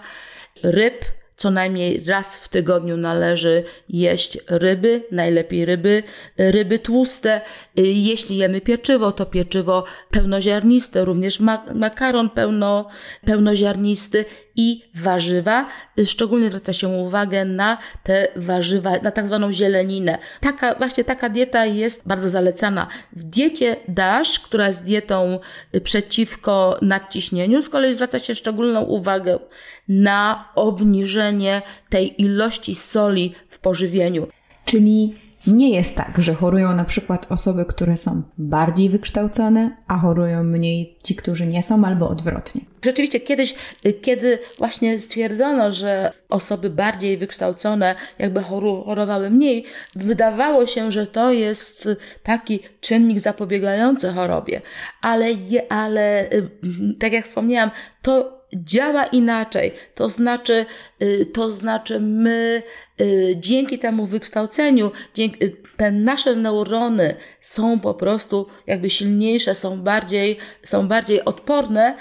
[0.63, 1.05] ryb.
[1.37, 6.03] Co najmniej raz w tygodniu należy jeść ryby, najlepiej ryby,
[6.39, 7.41] ryby tłuste.
[7.77, 11.41] Jeśli jemy pieczywo, to pieczywo pełnoziarniste, również
[11.75, 12.89] makaron pełno,
[13.27, 14.25] pełnoziarnisty
[14.57, 15.67] i warzywa.
[16.05, 20.19] Szczególnie zwraca się uwagę na te warzywa, na tak zwaną zieleninę.
[20.41, 22.87] Taka, właśnie taka dieta jest bardzo zalecana.
[23.13, 25.39] W diecie DASH, która jest dietą
[25.85, 29.39] przeciwko nadciśnieniu, z kolei zwraca się szczególną uwagę
[29.89, 34.27] na obniżenie tej ilości soli w pożywieniu.
[34.65, 35.15] Czyli
[35.47, 40.97] nie jest tak, że chorują na przykład osoby, które są bardziej wykształcone, a chorują mniej
[41.05, 42.61] ci, którzy nie są, albo odwrotnie.
[42.85, 43.55] Rzeczywiście kiedyś,
[44.03, 49.65] kiedy właśnie stwierdzono, że osoby bardziej wykształcone jakby chorowały mniej,
[49.97, 51.89] wydawało się, że to jest
[52.23, 54.61] taki czynnik zapobiegający chorobie.
[55.01, 55.27] Ale,
[55.69, 56.49] ale y,
[56.99, 57.71] tak jak wspomniałam,
[58.03, 59.73] to działa inaczej.
[59.95, 60.67] To znaczy,
[61.03, 62.63] y, to znaczy my
[63.37, 70.37] dzięki temu wykształceniu, dzięki, y, te nasze neurony są po prostu jakby silniejsze, są bardziej,
[70.65, 71.97] są bardziej odporne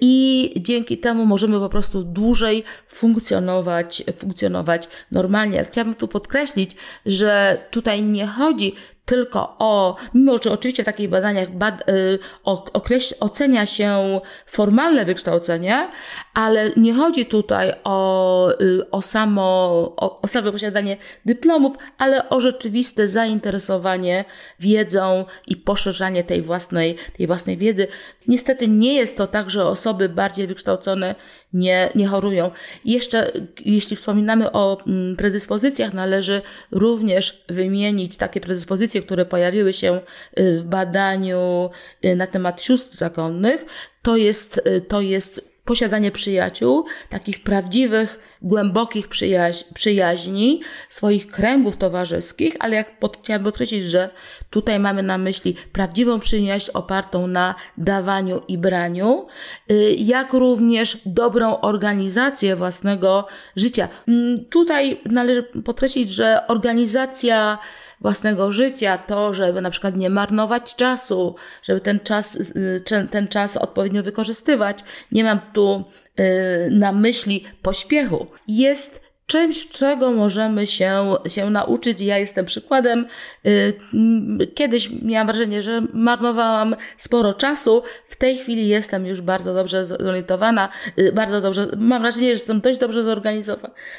[0.00, 5.64] i dzięki temu możemy po prostu dłużej funkcjonować, funkcjonować normalnie.
[5.64, 6.70] Chciałabym tu podkreślić,
[7.06, 8.74] że tutaj nie chodzi
[9.06, 12.18] tylko o, mimo że oczywiście w takich badaniach bad, y,
[12.72, 15.88] okreś, ocenia się formalne wykształcenie,
[16.34, 19.42] ale nie chodzi tutaj o, y, o, samo,
[19.96, 24.24] o, o same posiadanie dyplomów, ale o rzeczywiste zainteresowanie
[24.60, 27.86] wiedzą i poszerzanie tej własnej, tej własnej wiedzy.
[28.28, 31.14] Niestety nie jest to tak, że osoby bardziej wykształcone
[31.52, 32.50] nie, nie chorują.
[32.84, 33.32] I jeszcze,
[33.64, 40.00] jeśli wspominamy o mm, predyspozycjach, należy również wymienić takie predyspozycje, które pojawiły się
[40.38, 41.70] y, w badaniu
[42.04, 43.64] y, na temat sióstr zakonnych.
[44.02, 52.76] To jest, to jest posiadanie przyjaciół, takich prawdziwych, głębokich przyjaź przyjaźni, swoich kręgów towarzyskich, ale
[52.76, 54.10] jak pod, chciałam podkreślić, że
[54.50, 59.26] tutaj mamy na myśli prawdziwą przyjaźń opartą na dawaniu i braniu,
[59.70, 63.88] y, jak również dobrą organizację własnego życia.
[64.08, 67.58] Mm, tutaj należy podkreślić, że organizacja
[68.00, 73.56] własnego życia, to, żeby na przykład nie marnować czasu, żeby ten czas, y, ten czas
[73.56, 74.78] odpowiednio wykorzystywać.
[75.12, 75.84] Nie mam tu
[76.70, 78.26] na myśli pośpiechu.
[78.48, 82.00] Jest czymś, czego możemy się, się nauczyć.
[82.00, 83.06] Ja jestem przykładem.
[83.46, 83.72] Y,
[84.54, 87.82] kiedyś miałam wrażenie, że marnowałam sporo czasu.
[88.08, 92.60] W tej chwili jestem już bardzo dobrze zorientowana, y, bardzo dobrze, mam wrażenie, że jestem
[92.60, 93.02] dość dobrze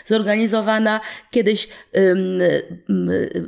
[0.06, 1.00] zorganizowana.
[1.32, 1.70] Kiedyś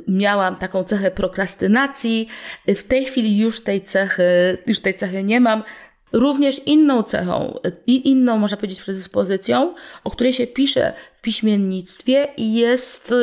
[0.08, 2.28] miałam taką cechę prokrastynacji.
[2.68, 4.22] W tej chwili już tej cechy,
[4.66, 5.62] już tej cechy nie mam.
[6.12, 13.14] Również inną cechą i inną, można powiedzieć, predyspozycją, o której się pisze w piśmiennictwie, jest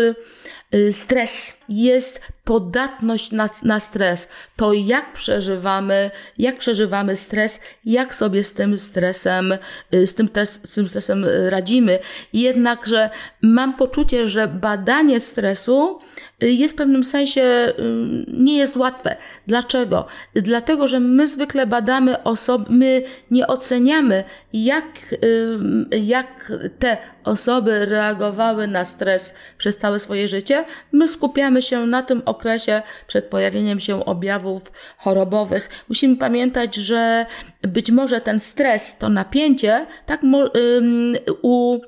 [0.73, 4.29] y, stres, jest podatność na, na stres.
[4.55, 9.57] To jak przeżywamy, jak przeżywamy stres, jak sobie z tym stresem,
[9.93, 11.99] y, z tym, stres, z tym stresem radzimy.
[12.33, 13.09] Jednakże
[13.41, 15.99] mam poczucie, że badanie stresu
[16.41, 17.73] jest w pewnym sensie,
[18.27, 19.15] nie jest łatwe.
[19.47, 20.05] Dlaczego?
[20.35, 25.15] Dlatego, że my zwykle badamy osoby, my nie oceniamy, jak,
[26.01, 30.65] jak te osoby reagowały na stres przez całe swoje życie.
[30.91, 35.69] My skupiamy się na tym okresie przed pojawieniem się objawów chorobowych.
[35.89, 37.25] Musimy pamiętać, że
[37.61, 40.21] być może ten stres, to napięcie, tak
[41.41, 41.81] u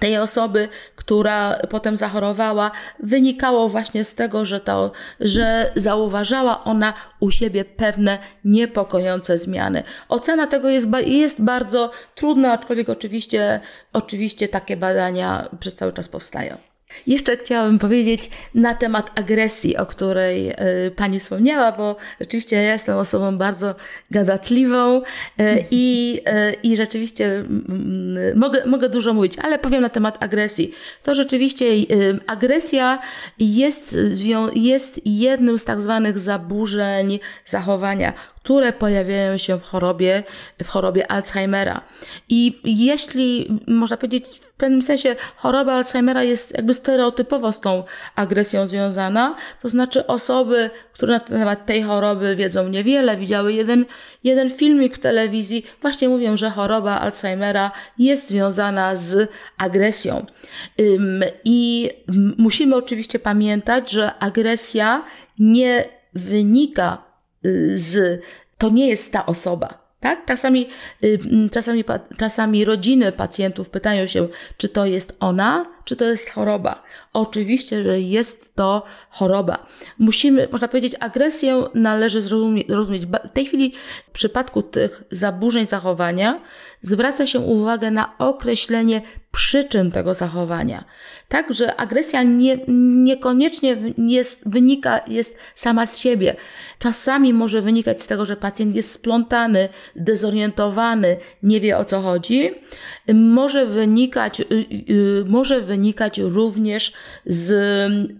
[0.00, 2.70] tej osoby, która potem zachorowała,
[3.02, 9.82] wynikało właśnie z tego, że, to, że zauważała ona u siebie pewne niepokojące zmiany.
[10.08, 13.60] Ocena tego jest, jest bardzo trudna, aczkolwiek oczywiście,
[13.92, 16.71] oczywiście takie badania przez cały czas powstają.
[17.06, 20.54] Jeszcze chciałabym powiedzieć na temat agresji, o której y,
[20.96, 23.74] Pani wspomniała, bo rzeczywiście ja jestem osobą bardzo
[24.10, 25.04] gadatliwą y,
[25.70, 27.44] i, y, i rzeczywiście
[28.34, 30.74] mogę, mogę dużo mówić, ale powiem na temat agresji.
[31.02, 31.64] To rzeczywiście
[32.26, 32.98] agresja
[33.38, 33.96] jest,
[34.54, 40.22] jest jednym z tak zwanych zaburzeń zachowania, które pojawiają się w chorobie,
[40.62, 41.80] w chorobie Alzheimera.
[42.28, 47.84] I jeśli, można powiedzieć, w pewnym sensie choroba Alzheimera jest jakby stereotypowo z tą
[48.16, 53.84] agresją związana, to znaczy osoby, które na temat tej choroby wiedzą niewiele, widziały jeden,
[54.24, 60.26] jeden filmik w telewizji, właśnie mówią, że choroba Alzheimera jest związana z agresją.
[61.44, 61.90] I
[62.38, 65.04] musimy oczywiście pamiętać, że agresja
[65.38, 67.11] nie wynika
[67.76, 68.22] z,
[68.58, 69.82] to nie jest ta osoba.
[70.00, 70.26] Tak?
[70.26, 70.68] Czasami,
[71.04, 71.18] y,
[71.52, 71.84] czasami,
[72.16, 76.82] czasami rodziny pacjentów pytają się, czy to jest ona, czy to jest choroba?
[77.12, 79.66] Oczywiście, że jest to choroba.
[79.98, 83.06] Musimy, można powiedzieć, agresję należy zrozumieć.
[83.06, 83.72] W tej chwili
[84.08, 86.40] w przypadku tych zaburzeń zachowania
[86.82, 90.84] zwraca się uwagę na określenie przyczyn tego zachowania.
[91.28, 92.58] Tak, że agresja nie,
[93.04, 96.36] niekoniecznie jest, wynika, jest sama z siebie.
[96.78, 102.50] Czasami może wynikać z tego, że pacjent jest splątany, dezorientowany, nie wie o co chodzi.
[103.14, 104.44] Może wynikać, y,
[104.90, 105.71] y, może wynikać
[106.28, 106.92] również
[107.26, 107.52] z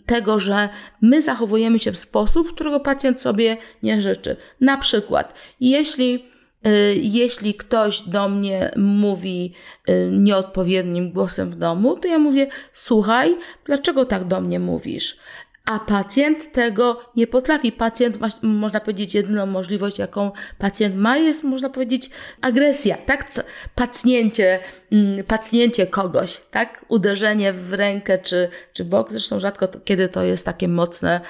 [0.06, 0.68] tego, że
[1.00, 4.36] my zachowujemy się w sposób, którego pacjent sobie nie życzy.
[4.60, 6.32] Na przykład, jeśli
[6.66, 9.52] Y, jeśli ktoś do mnie mówi
[9.88, 15.16] y, nieodpowiednim głosem w domu, to ja mówię: Słuchaj, dlaczego tak do mnie mówisz?
[15.64, 17.72] A pacjent tego nie potrafi.
[17.72, 22.10] Pacjent ma, można powiedzieć, jedyną możliwość, jaką pacjent ma, jest, można powiedzieć,
[22.40, 23.30] agresja, tak?
[23.74, 24.58] Pacnięcie,
[24.92, 26.84] mm, pacnięcie kogoś, tak?
[26.88, 29.12] Uderzenie w rękę czy, czy bok.
[29.12, 31.20] Zresztą rzadko, kiedy to jest takie mocne,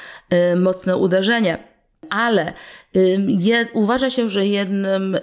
[0.52, 1.71] y, mocne uderzenie
[2.10, 2.52] ale
[3.28, 5.20] je, uważa się, że jednym y,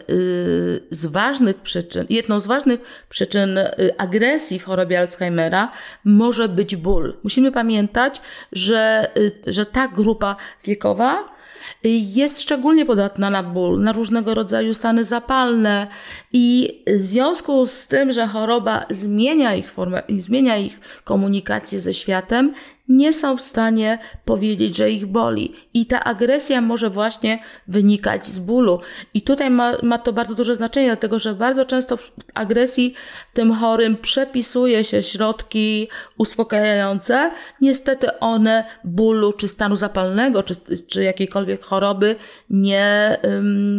[0.92, 5.72] z ważnych przyczyn, jedną z ważnych przyczyn y, agresji w chorobie Alzheimera
[6.04, 7.18] może być ból.
[7.24, 8.22] Musimy pamiętać,
[8.52, 11.40] że, y, że ta grupa wiekowa
[11.84, 15.88] jest szczególnie podatna na ból, na różnego rodzaju stany zapalne
[16.34, 22.54] i w związku z tym, że choroba zmienia ich formę, zmienia ich komunikację ze światem,
[22.90, 25.54] nie są w stanie powiedzieć, że ich boli.
[25.74, 28.80] I ta agresja może właśnie wynikać z bólu.
[29.14, 32.94] I tutaj ma, ma to bardzo duże znaczenie, dlatego że bardzo często w agresji
[33.34, 35.88] tym chorym przepisuje się środki
[36.18, 37.32] uspokajające.
[37.62, 40.56] Niestety one bólu, czy stanu zapalnego, czy,
[40.88, 42.16] czy jakiejkolwiek choroby
[42.50, 43.18] nie,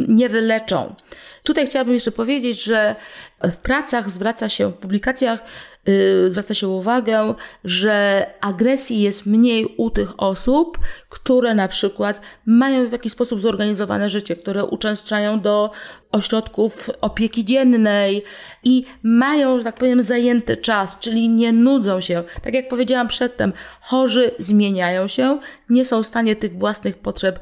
[0.09, 0.95] nie wyleczą.
[1.43, 2.97] Tutaj chciałabym jeszcze powiedzieć, że
[3.43, 5.45] w pracach zwraca się, w publikacjach
[5.87, 10.79] yy, zwraca się uwagę, że agresji jest mniej u tych osób,
[11.09, 15.71] które na przykład mają w jakiś sposób zorganizowane życie, które uczęszczają do
[16.13, 18.23] ośrodków opieki dziennej
[18.65, 22.23] i mają, że tak powiem, zajęty czas, czyli nie nudzą się.
[22.43, 25.39] Tak jak powiedziałam przedtem, chorzy zmieniają się,
[25.71, 27.41] nie są w stanie tych własnych potrzeb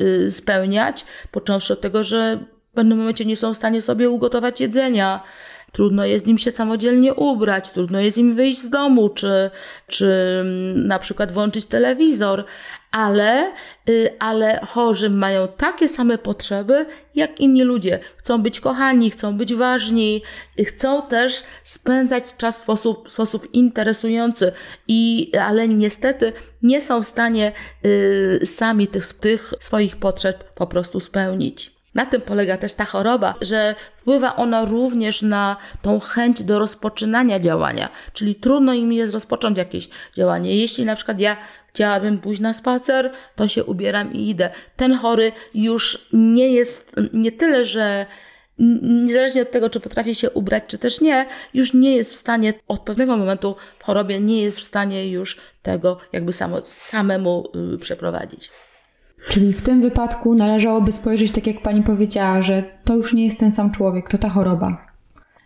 [0.00, 2.38] y, spełniać, począwszy od tego, że
[2.72, 5.22] w pewnym momencie nie są w stanie sobie ugotować jedzenia.
[5.76, 9.50] Trudno jest im się samodzielnie ubrać, trudno jest im wyjść z domu, czy,
[9.86, 12.44] czy mm, na przykład włączyć telewizor,
[12.90, 13.52] ale,
[13.88, 17.98] y, ale chorzy mają takie same potrzeby jak inni ludzie.
[18.16, 20.22] Chcą być kochani, chcą być ważni,
[20.66, 24.52] chcą też spędzać czas w sposób, w sposób interesujący,
[24.88, 27.52] i, ale niestety nie są w stanie
[27.86, 31.75] y, sami tych, tych swoich potrzeb po prostu spełnić.
[31.96, 37.40] Na tym polega też ta choroba, że wpływa ona również na tą chęć do rozpoczynania
[37.40, 40.56] działania, czyli trudno im jest rozpocząć jakieś działanie.
[40.56, 41.36] Jeśli na przykład ja
[41.68, 44.50] chciałabym pójść na spacer, to się ubieram i idę.
[44.76, 48.06] Ten chory już nie jest, nie tyle, że
[48.82, 52.54] niezależnie od tego, czy potrafi się ubrać, czy też nie, już nie jest w stanie,
[52.68, 57.78] od pewnego momentu w chorobie nie jest w stanie już tego jakby samo, samemu y,
[57.78, 58.50] przeprowadzić.
[59.28, 63.38] Czyli w tym wypadku należałoby spojrzeć, tak jak pani powiedziała, że to już nie jest
[63.38, 64.86] ten sam człowiek, to ta choroba.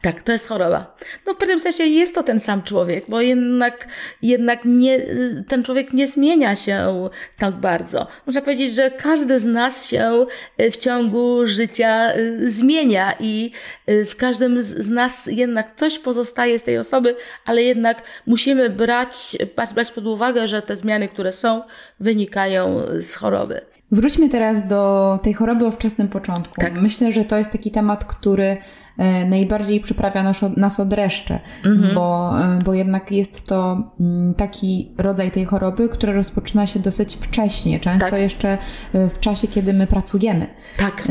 [0.02, 0.96] Tak, to jest choroba.
[1.26, 3.88] No w pewnym sensie jest to ten sam człowiek, bo jednak,
[4.22, 5.00] jednak nie,
[5.48, 7.08] ten człowiek nie zmienia się
[7.38, 8.06] tak bardzo.
[8.26, 10.26] Można powiedzieć, że każdy z nas się
[10.58, 13.52] w ciągu życia y, zmienia i
[13.88, 19.36] y, w każdym z nas jednak coś pozostaje z tej osoby, ale jednak musimy brać,
[19.74, 21.62] brać pod uwagę, że te zmiany, które są,
[22.00, 23.69] wynikają z choroby.
[23.92, 26.54] Wróćmy teraz do tej choroby o wczesnym początku.
[26.60, 26.80] Tak.
[26.82, 28.56] Myślę, że to jest taki temat, który
[28.98, 31.94] e, najbardziej przyprawia nas, nas od reszty, mhm.
[31.94, 37.16] bo, e, bo jednak jest to mm, taki rodzaj tej choroby, która rozpoczyna się dosyć
[37.16, 38.20] wcześnie, często tak.
[38.20, 38.58] jeszcze
[38.92, 40.46] e, w czasie, kiedy my pracujemy.
[40.78, 41.08] Tak.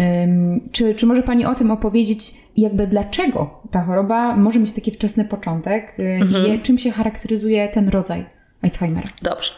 [0.72, 5.26] Czy, czy może Pani o tym opowiedzieć, jakby dlaczego ta choroba może mieć taki wczesny
[5.26, 6.48] początek mhm.
[6.48, 8.26] i czym się charakteryzuje ten rodzaj
[8.62, 9.10] Alzheimera?
[9.22, 9.52] Dobrze.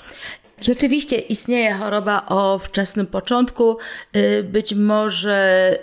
[0.65, 3.77] Rzeczywiście istnieje choroba o wczesnym początku.
[4.15, 5.77] Y, być może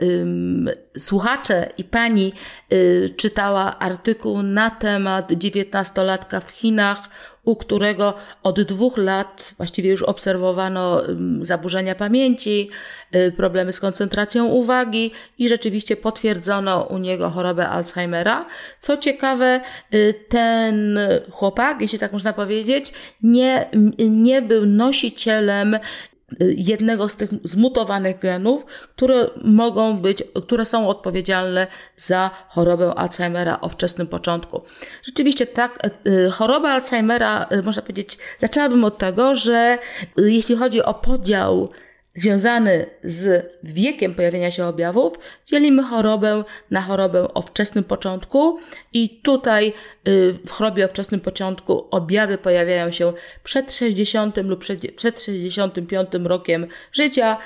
[0.99, 2.33] słuchacze i pani
[2.73, 7.09] y, czytała artykuł na temat dziewiętnastolatka w Chinach,
[7.49, 11.03] u którego od dwóch lat właściwie już obserwowano
[11.41, 12.71] zaburzenia pamięci,
[13.15, 18.47] y, problemy z koncentracją uwagi i rzeczywiście potwierdzono u niego chorobę Alzheimera.
[18.81, 19.61] Co ciekawe,
[19.95, 20.99] y, ten
[21.31, 22.93] chłopak, jeśli tak można powiedzieć,
[23.23, 25.79] nie, nie był nosicielem
[26.41, 28.65] jednego z tych zmutowanych genów,
[28.97, 31.67] które mogą być, które są odpowiedzialne
[31.97, 34.63] za chorobę Alzheimera o wczesnym początku.
[35.03, 35.79] Rzeczywiście tak,
[36.33, 39.79] choroba Alzheimera, można powiedzieć, zaczęłabym od tego, że
[40.17, 41.69] jeśli chodzi o podział
[42.21, 48.59] związany z wiekiem pojawienia się objawów, dzielimy chorobę na chorobę o wczesnym początku
[48.93, 49.73] i tutaj
[50.09, 53.13] y, w chorobie o wczesnym początku objawy pojawiają się
[53.45, 57.37] przed 60 lub przed, przed 65 rokiem życia.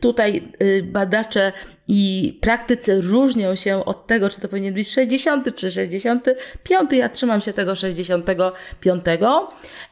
[0.00, 1.52] Tutaj y, badacze
[1.88, 6.92] i praktycy różnią się od tego, czy to powinien być 60 czy 65.
[6.92, 9.04] Ja trzymam się tego 65.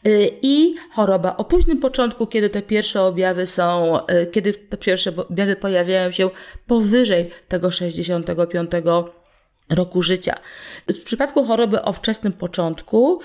[0.07, 5.13] Y, I choroba o późnym początku, kiedy te pierwsze objawy są, y, kiedy te pierwsze
[5.17, 6.31] objawy pojawiają się
[6.67, 8.71] powyżej tego 65
[9.71, 10.39] roku życia.
[10.89, 13.21] W przypadku choroby o wczesnym początku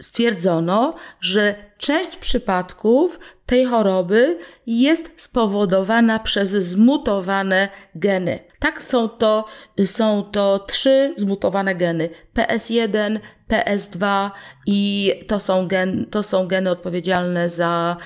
[0.00, 8.38] stwierdzono, że część przypadków tej choroby jest spowodowana przez zmutowane geny.
[8.58, 9.44] Tak są to,
[9.84, 13.18] są to trzy zmutowane geny: PS1,
[13.50, 14.30] PS2
[14.66, 17.96] i to są, gen, to są geny odpowiedzialne za,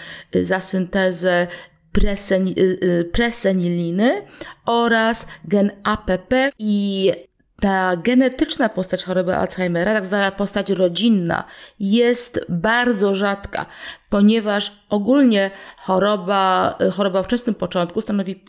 [0.43, 1.47] za syntezę
[1.93, 2.55] presen,
[3.13, 4.23] preseniliny
[4.67, 7.13] oraz gen APP i
[7.61, 11.45] ta genetyczna postać choroby Alzheimera, tak zwana postać rodzinna,
[11.81, 13.67] jest bardzo rzadka,
[14.11, 18.45] ponieważ ogólnie choroba, choroba o wczesnym początku stanowi,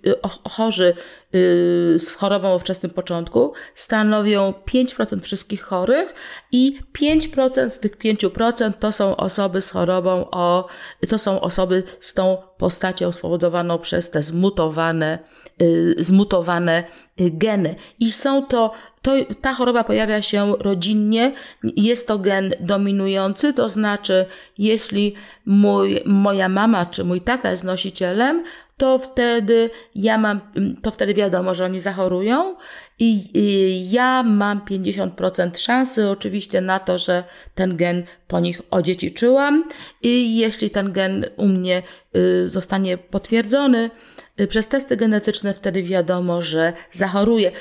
[0.49, 0.93] chorzy
[1.35, 6.13] y, z chorobą o wczesnym początku stanowią 5% wszystkich chorych
[6.51, 10.67] i 5% z tych 5% to są osoby z chorobą o,
[11.09, 15.50] to są osoby z tą postacią spowodowaną przez te zmutowane, y,
[15.97, 16.83] zmutowane
[17.17, 17.75] geny.
[17.99, 18.71] I są to,
[19.01, 21.33] to, ta choroba pojawia się rodzinnie,
[21.63, 24.25] jest to gen dominujący, to znaczy,
[24.57, 25.13] jeśli
[25.45, 28.43] mój, moja mama czy mój tata jest nosicielem,
[28.77, 30.39] to wtedy ja mam,
[30.81, 32.55] to wtedy wiadomo, że oni zachorują
[32.99, 37.23] i, i ja mam 50% szansy oczywiście na to, że
[37.55, 39.63] ten gen po nich odziedziczyłam
[40.01, 41.83] i jeśli ten gen u mnie
[42.15, 47.51] y, zostanie potwierdzony, Y, przez testy genetyczne wtedy wiadomo, że zachoruje.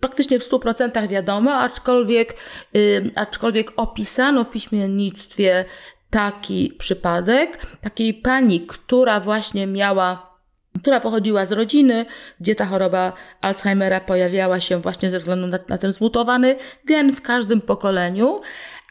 [0.00, 2.34] Praktycznie w 100% wiadomo, aczkolwiek,
[2.72, 5.64] yy, aczkolwiek opisano w piśmiennictwie
[6.10, 10.36] taki przypadek takiej pani, która właśnie miała
[10.82, 12.06] która pochodziła z rodziny,
[12.40, 17.22] gdzie ta choroba Alzheimera pojawiała się właśnie ze względu na, na ten zmutowany gen w
[17.22, 18.40] każdym pokoleniu,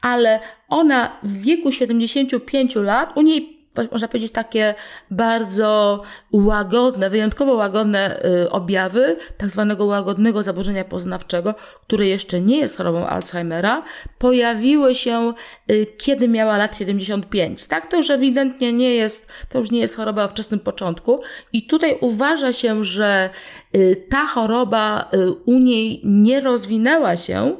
[0.01, 0.39] ale
[0.69, 3.54] ona w wieku 75 lat, u niej
[3.91, 4.75] można powiedzieć, takie
[5.11, 6.01] bardzo
[6.31, 11.55] łagodne, wyjątkowo łagodne y, objawy tak zwanego łagodnego zaburzenia poznawczego,
[11.87, 13.83] które jeszcze nie jest chorobą Alzheimera,
[14.17, 15.33] pojawiły się,
[15.71, 17.67] y, kiedy miała lat 75.
[17.67, 21.21] Tak, to już ewidentnie nie jest, to już nie jest choroba o wczesnym początku
[21.53, 23.29] i tutaj uważa się, że
[23.75, 25.09] y, ta choroba
[25.45, 27.55] u niej nie rozwinęła się,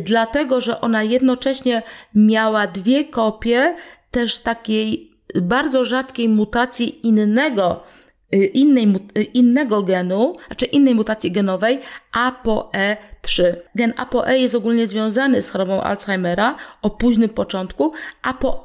[0.00, 1.82] dlatego że ona jednocześnie
[2.14, 3.76] miała dwie kopie
[4.10, 7.82] też takiej bardzo rzadkiej mutacji innego,
[8.34, 11.80] y, innej, y, innego genu, znaczy innej mutacji genowej,
[12.12, 13.42] ApoE3.
[13.74, 17.92] Gen ApoE jest ogólnie związany z chorobą Alzheimera o późnym początku,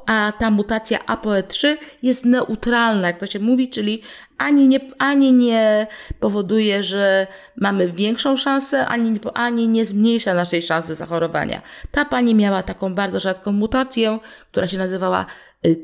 [0.06, 4.02] a ta mutacja ApoE3 jest neutralna, jak to się mówi, czyli
[4.38, 5.86] ani nie, ani nie
[6.20, 11.62] powoduje, że mamy większą szansę, ani, ani nie zmniejsza naszej szansy zachorowania.
[11.90, 14.18] Ta pani miała taką bardzo rzadką mutację,
[14.50, 15.26] która się nazywała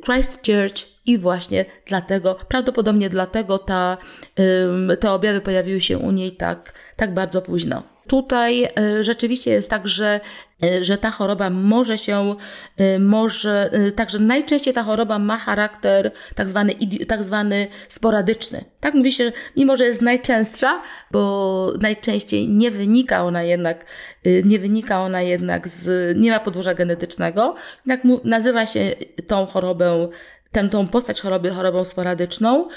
[0.04, 3.98] Christchurch i właśnie dlatego, prawdopodobnie dlatego ta,
[5.00, 7.95] te objawy pojawiły się u niej tak, tak bardzo późno.
[8.06, 10.20] Tutaj y, rzeczywiście jest tak, że,
[10.64, 12.36] y, że ta choroba może się,
[13.00, 16.74] może, także najczęściej ta choroba ma charakter tak zwany,
[17.08, 18.64] tak zwany sporadyczny.
[18.80, 23.84] Tak mówi się, mimo że jest najczęstsza, bo najczęściej nie wynika ona jednak,
[24.44, 27.54] nie wynika ona jednak z, nie ma podłoża genetycznego,
[27.86, 28.94] jak nazywa się
[29.26, 30.08] tą chorobę
[30.56, 32.68] tę, tą postać choroby chorobą sporadyczną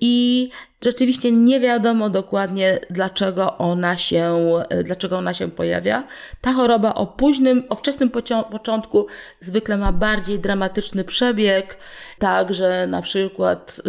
[0.00, 0.48] i
[0.84, 4.36] rzeczywiście nie wiadomo dokładnie, dlaczego ona się,
[4.84, 6.06] dlaczego ona się pojawia.
[6.40, 8.10] Ta choroba o późnym, o wczesnym
[8.50, 9.06] początku
[9.40, 11.78] zwykle ma bardziej dramatyczny przebieg,
[12.18, 13.82] także na przykład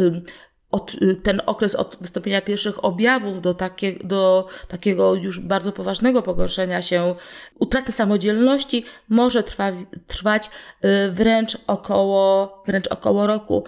[0.72, 6.22] od, y, ten okres od wystąpienia pierwszych objawów do, takie, do takiego już bardzo poważnego
[6.22, 7.15] pogorszenia się,
[7.59, 9.72] utraty samodzielności może trwa,
[10.07, 13.63] trwać y, wręcz około, wręcz około roku.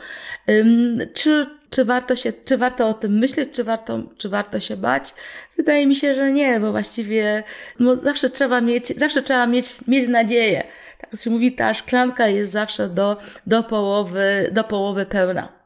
[1.13, 5.13] Czy, czy, warto się, czy warto o tym myśleć, czy warto, czy warto się bać?
[5.57, 7.43] Wydaje mi się, że nie, bo właściwie
[7.79, 10.63] no zawsze trzeba mieć, zawsze trzeba mieć, mieć nadzieję.
[10.97, 15.58] Tak się mówi, ta szklanka jest zawsze do, do, połowy, do połowy pełna.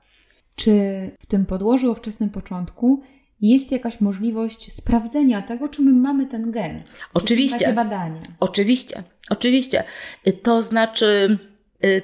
[0.55, 0.71] Czy
[1.19, 3.01] w tym podłożu o wczesnym początku
[3.41, 6.83] jest jakaś możliwość sprawdzenia tego, czy my mamy ten gen?
[7.13, 7.57] Oczywiście.
[7.57, 8.21] Czy takie badania?
[8.39, 9.83] Oczywiście, oczywiście.
[10.43, 11.52] To znaczy Y,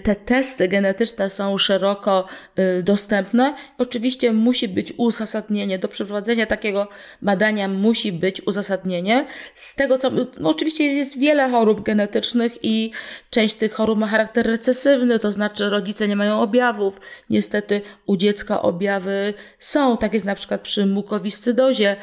[0.03, 2.25] te testy genetyczne są szeroko
[2.59, 3.53] y, dostępne.
[3.77, 5.79] Oczywiście musi być uzasadnienie.
[5.79, 6.87] Do przeprowadzenia takiego
[7.21, 9.25] badania musi być uzasadnienie.
[9.55, 10.09] Z tego co,
[10.39, 12.91] no oczywiście jest wiele chorób genetycznych i
[13.29, 17.01] część tych chorób ma charakter recesywny, to znaczy rodzice nie mają objawów.
[17.29, 19.97] Niestety u dziecka objawy są.
[19.97, 21.95] Tak jest na przykład przy mukowiscydozie.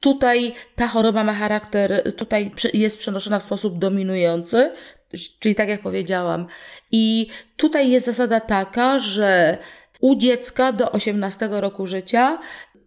[0.00, 4.70] Tutaj ta choroba ma charakter, tutaj jest przenoszona w sposób dominujący,
[5.40, 6.46] czyli tak jak powiedziałam.
[6.92, 9.58] I tutaj jest zasada taka, że
[10.00, 12.38] u dziecka do 18 roku życia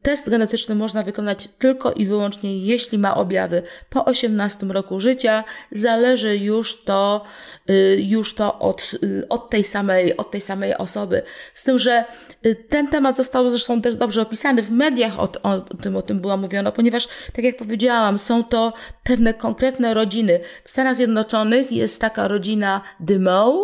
[0.02, 5.44] Test genetyczny można wykonać tylko i wyłącznie, jeśli ma objawy po 18 roku życia.
[5.72, 7.24] Zależy już to,
[7.70, 11.22] y, już to od, y, od, tej samej, od tej samej osoby.
[11.54, 12.06] Z tym, że
[12.46, 16.20] y, ten temat został zresztą też dobrze opisany w mediach, o, o, tym, o tym
[16.20, 18.74] było mówiono, ponieważ, tak jak powiedziałam, są to
[19.04, 20.40] pewne konkretne rodziny.
[20.64, 23.56] W Stanach Zjednoczonych jest taka rodzina Dymow,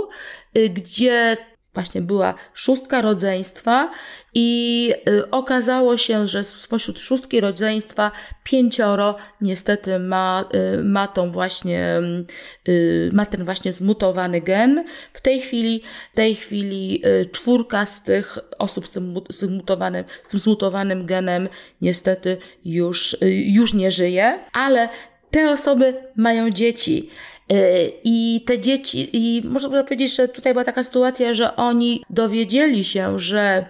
[0.73, 1.37] gdzie
[1.73, 3.91] właśnie była szóstka rodzeństwa
[4.33, 8.11] i y, okazało się, że spośród szóstki rodzeństwa
[8.43, 10.45] pięcioro niestety ma,
[10.77, 12.01] y, ma tą właśnie,
[12.69, 14.85] y, ma ten właśnie zmutowany gen.
[15.13, 15.81] W tej chwili,
[16.13, 21.05] w tej chwili czwórka z tych osób z tym, z tym mutowanym, z tym zmutowanym
[21.05, 21.49] genem
[21.81, 24.89] niestety już, już nie żyje, ale
[25.31, 27.09] te osoby mają dzieci.
[27.49, 32.83] E, I te dzieci, i można powiedzieć, że tutaj była taka sytuacja, że oni dowiedzieli
[32.83, 33.65] się, że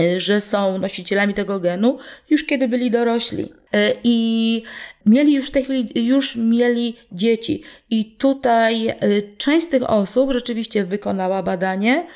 [0.00, 1.98] e, że są nosicielami tego genu
[2.30, 3.52] już kiedy byli dorośli.
[3.72, 4.62] E, I
[5.06, 7.62] mieli już w tej chwili, już mieli dzieci.
[7.90, 8.94] I tutaj
[9.38, 12.06] część z tych osób rzeczywiście wykonała badanie.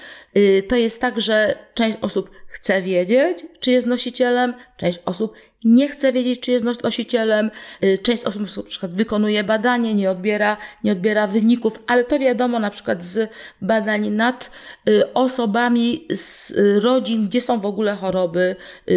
[0.68, 5.34] To jest tak, że część osób chce wiedzieć, czy jest nosicielem, część osób
[5.64, 7.50] nie chce wiedzieć, czy jest nosicielem.
[7.84, 12.58] Y, część osób na przykład wykonuje badanie, nie odbiera, nie odbiera wyników, ale to wiadomo
[12.58, 14.50] na przykład z badań nad
[14.88, 18.56] y, osobami z y, rodzin, gdzie są w ogóle choroby,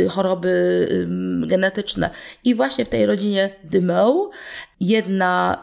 [0.10, 0.46] choroby
[1.48, 2.10] genetyczne.
[2.44, 4.30] I właśnie w tej rodzinie Dymow
[4.80, 5.62] jedna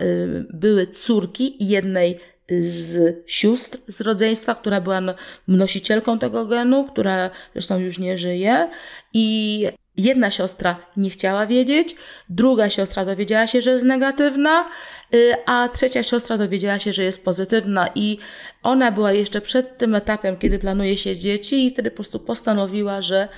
[0.51, 2.19] były córki jednej
[2.61, 5.01] z sióstr z rodzeństwa, która była
[5.49, 8.71] nosicielką tego genu, która zresztą już nie żyje.
[9.13, 11.97] I Jedna siostra nie chciała wiedzieć,
[12.29, 14.69] druga siostra dowiedziała się, że jest negatywna,
[15.15, 18.19] y, a trzecia siostra dowiedziała się, że jest pozytywna i
[18.63, 23.03] ona była jeszcze przed tym etapem, kiedy planuje się dzieci i wtedy po prostu postanowiła,
[23.03, 23.29] że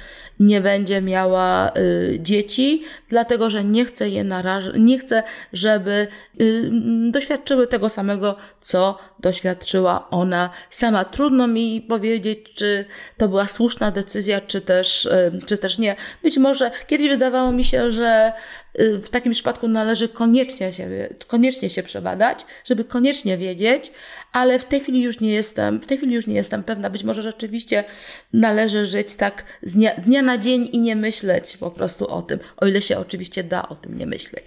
[0.41, 5.23] nie będzie miała y, dzieci, dlatego że nie chce je narażać, nie chce,
[5.53, 6.07] żeby
[6.41, 6.71] y,
[7.11, 11.05] doświadczyły tego samego, co doświadczyła ona sama.
[11.05, 12.85] Trudno mi powiedzieć, czy
[13.17, 15.97] to była słuszna decyzja, czy też, y, czy też nie.
[16.23, 18.33] Być może kiedyś wydawało mi się, że
[18.79, 23.93] w takim przypadku należy koniecznie się, koniecznie się przebadać, żeby koniecznie wiedzieć,
[24.33, 26.91] ale w tej chwili już nie jestem, w tej chwili już nie jestem pewna.
[26.91, 27.85] Być może rzeczywiście
[28.33, 32.39] należy żyć tak z dnia, dnia na dzień i nie myśleć po prostu o tym,
[32.57, 34.45] o ile się oczywiście da o tym nie myśleć.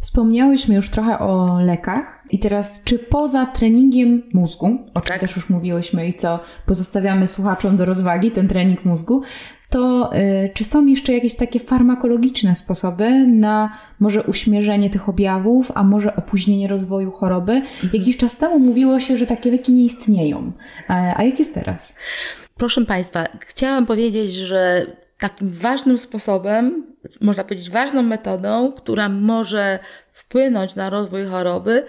[0.00, 5.20] Wspomniałyśmy już trochę o lekach i teraz czy poza treningiem mózgu, o czym tak.
[5.20, 9.22] też już mówiłyśmy i co pozostawiamy słuchaczom do rozwagi, ten trening mózgu,
[9.70, 15.84] to y, czy są jeszcze jakieś takie farmakologiczne sposoby na może uśmierzenie tych objawów, a
[15.84, 17.52] może opóźnienie rozwoju choroby?
[17.52, 17.90] Mhm.
[17.92, 20.52] Jakiś czas temu mówiło się, że takie leki nie istnieją.
[20.88, 21.96] A, a jak jest teraz?
[22.56, 24.86] Proszę Państwa, chciałam powiedzieć, że
[25.18, 26.86] takim ważnym sposobem,
[27.20, 29.78] można powiedzieć ważną metodą, która może
[30.12, 31.84] wpłynąć na rozwój choroby,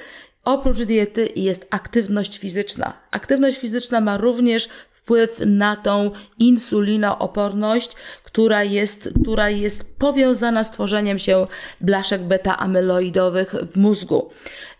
[0.45, 2.93] oprócz diety jest aktywność fizyczna.
[3.11, 4.69] Aktywność fizyczna ma również
[5.10, 7.91] wpływ na tą insulinooporność,
[8.24, 11.47] która jest, która jest powiązana z tworzeniem się
[11.82, 14.30] blaszek beta-amyloidowych w mózgu.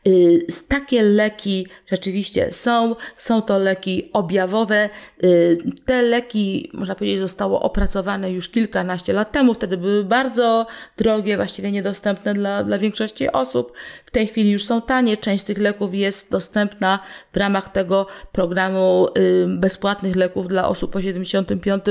[0.08, 4.90] Y, takie leki rzeczywiście są, są to leki objawowe.
[5.24, 9.54] Y, te leki, można powiedzieć, zostało opracowane już kilkanaście lat temu.
[9.54, 13.74] Wtedy były bardzo drogie, właściwie niedostępne dla, dla większości osób.
[14.06, 15.18] W tej chwili już są tanie.
[15.18, 17.00] Część tych leków jest dostępna
[17.34, 21.84] w ramach tego programu y, bezpłatnych leków dla osób po 75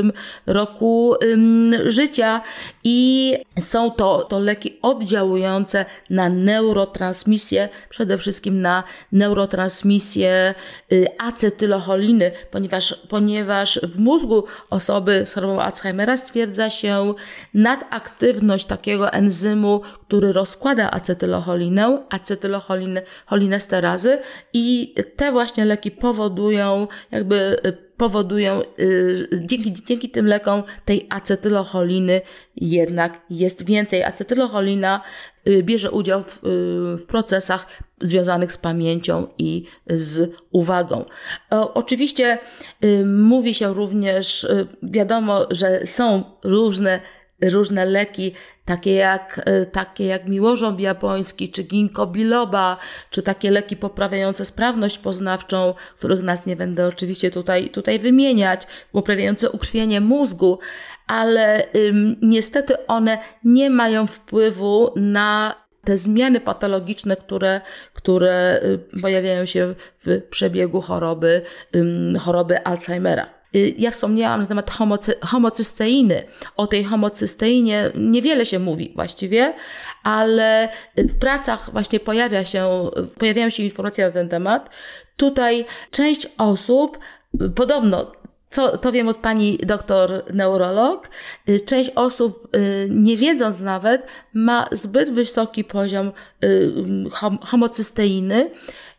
[0.46, 1.14] roku
[1.86, 2.40] życia
[2.84, 7.68] i są to, to leki oddziałujące na neurotransmisję
[7.98, 10.54] przede wszystkim na neurotransmisję
[10.92, 17.14] y, acetylocholiny, ponieważ, ponieważ w mózgu osoby z chorobą Alzheimera stwierdza się
[17.54, 24.18] nadaktywność takiego enzymu, który rozkłada acetylocholinę, acetylocholiny, cholinesterazy
[24.52, 27.56] i te właśnie leki powodują jakby
[27.98, 28.60] y, powodują,
[29.40, 32.20] dzięki, dzięki tym lekom tej acetylocholiny
[32.56, 34.04] jednak jest więcej.
[34.04, 35.00] Acetylocholina
[35.62, 36.40] bierze udział w,
[36.98, 37.66] w procesach
[38.00, 41.04] związanych z pamięcią i z uwagą.
[41.50, 42.38] Oczywiście
[43.06, 44.46] mówi się również,
[44.82, 47.00] wiadomo, że są różne
[47.42, 48.32] różne leki,
[48.64, 52.76] takie jak, e, takie jak miłożąb japoński, czy ginkgo biloba,
[53.10, 59.50] czy takie leki poprawiające sprawność poznawczą, których nas nie będę oczywiście tutaj, tutaj wymieniać, poprawiające
[59.50, 60.58] ukrwienie mózgu,
[61.06, 67.60] ale ym, niestety one nie mają wpływu na te zmiany patologiczne, które,
[67.94, 68.60] które
[68.94, 69.74] y, pojawiają się
[70.06, 71.42] w przebiegu choroby,
[72.20, 73.37] choroby Alzheimera.
[73.56, 76.22] Y, ja wspomniałam na temat homocy, homocysteiny.
[76.56, 79.54] O tej homocysteinie niewiele się mówi właściwie,
[80.02, 84.70] ale w pracach właśnie pojawia się, pojawiają się informacje na ten temat.
[85.16, 86.98] Tutaj część osób,
[87.54, 88.12] podobno
[88.50, 91.08] co, to wiem od pani doktor neurolog,
[91.48, 96.12] y, część osób, y, nie wiedząc nawet, ma zbyt wysoki poziom
[97.40, 98.50] homocysteiny,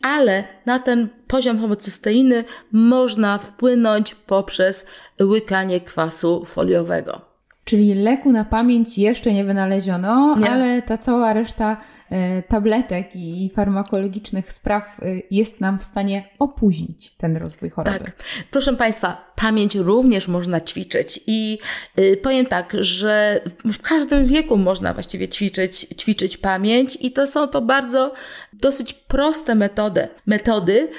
[0.01, 4.85] ale na ten poziom homocysteiny można wpłynąć poprzez
[5.21, 7.21] łykanie kwasu foliowego.
[7.63, 10.49] Czyli leku na pamięć jeszcze nie wynaleziono, nie.
[10.49, 11.77] ale ta cała reszta
[12.47, 17.99] tabletek i farmakologicznych spraw e, jest nam w stanie opóźnić ten rozwój choroby.
[17.99, 18.23] Tak.
[18.51, 21.57] Proszę Państwa, pamięć również można ćwiczyć i
[21.95, 27.47] e, powiem tak, że w każdym wieku można właściwie ćwiczyć, ćwiczyć pamięć i to są
[27.47, 28.13] to bardzo
[28.53, 30.07] dosyć proste metody.
[30.25, 30.89] Metody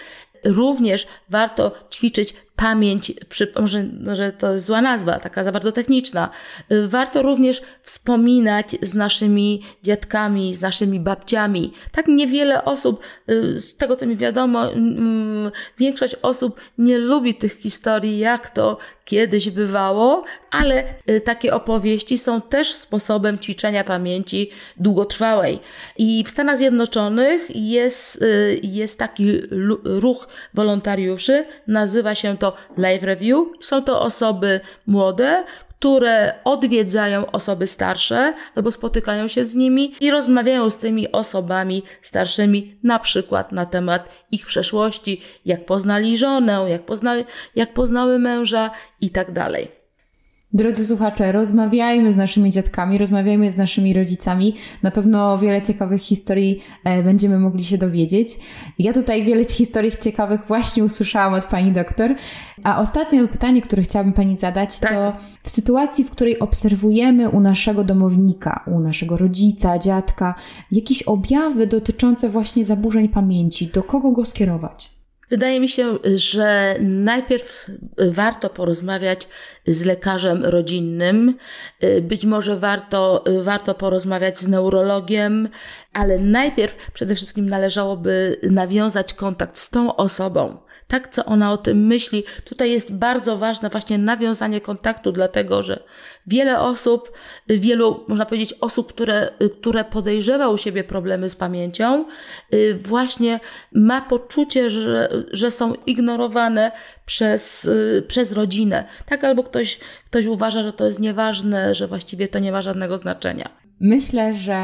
[0.44, 6.30] również warto ćwiczyć pamięć, przy, może, może to jest zła nazwa, taka za bardzo techniczna.
[6.72, 11.72] Y, warto również wspominać z naszymi dziadkami, z naszymi babciami.
[11.92, 13.00] Tak niewiele osób,
[13.30, 18.78] y, z tego co mi wiadomo, mm, większość osób nie lubi tych historii, jak to
[19.04, 25.58] kiedyś bywało, ale y, takie opowieści są też sposobem ćwiczenia pamięci długotrwałej.
[25.98, 28.24] I w Stanach Zjednoczonych jest,
[28.62, 29.40] jest taki
[29.84, 33.38] ruch wolontariuszy, nazywa się to live review.
[33.60, 35.44] Są to osoby młode,
[35.80, 42.76] które odwiedzają osoby starsze albo spotykają się z nimi i rozmawiają z tymi osobami starszymi,
[42.82, 47.24] na przykład na temat ich przeszłości, jak poznali żonę, jak, poznali,
[47.54, 48.70] jak poznały męża
[49.00, 49.79] i tak dalej.
[50.52, 54.54] Drodzy słuchacze, rozmawiajmy z naszymi dziadkami, rozmawiajmy z naszymi rodzicami.
[54.82, 58.28] Na pewno wiele ciekawych historii e, będziemy mogli się dowiedzieć.
[58.78, 62.14] Ja tutaj wiele historii ciekawych właśnie usłyszałam od pani doktor.
[62.64, 64.92] A ostatnie pytanie, które chciałabym pani zadać, tak.
[64.92, 70.34] to w sytuacji, w której obserwujemy u naszego domownika, u naszego rodzica, dziadka,
[70.72, 74.99] jakieś objawy dotyczące właśnie zaburzeń pamięci, do kogo go skierować?
[75.30, 79.28] Wydaje mi się, że najpierw warto porozmawiać
[79.66, 81.34] z lekarzem rodzinnym,
[82.02, 85.48] być może warto, warto porozmawiać z neurologiem,
[85.92, 90.58] ale najpierw przede wszystkim należałoby nawiązać kontakt z tą osobą
[90.90, 92.24] tak co ona o tym myśli.
[92.44, 95.82] Tutaj jest bardzo ważne właśnie nawiązanie kontaktu, dlatego że
[96.26, 97.12] wiele osób,
[97.48, 99.30] wielu, można powiedzieć, osób, które,
[99.60, 102.04] które podejrzewa u siebie problemy z pamięcią,
[102.54, 103.40] y, właśnie
[103.72, 106.72] ma poczucie, że, że są ignorowane
[107.06, 108.84] przez, y, przez rodzinę.
[109.06, 112.98] Tak, albo ktoś, ktoś uważa, że to jest nieważne, że właściwie to nie ma żadnego
[112.98, 113.69] znaczenia.
[113.80, 114.58] Myślę, że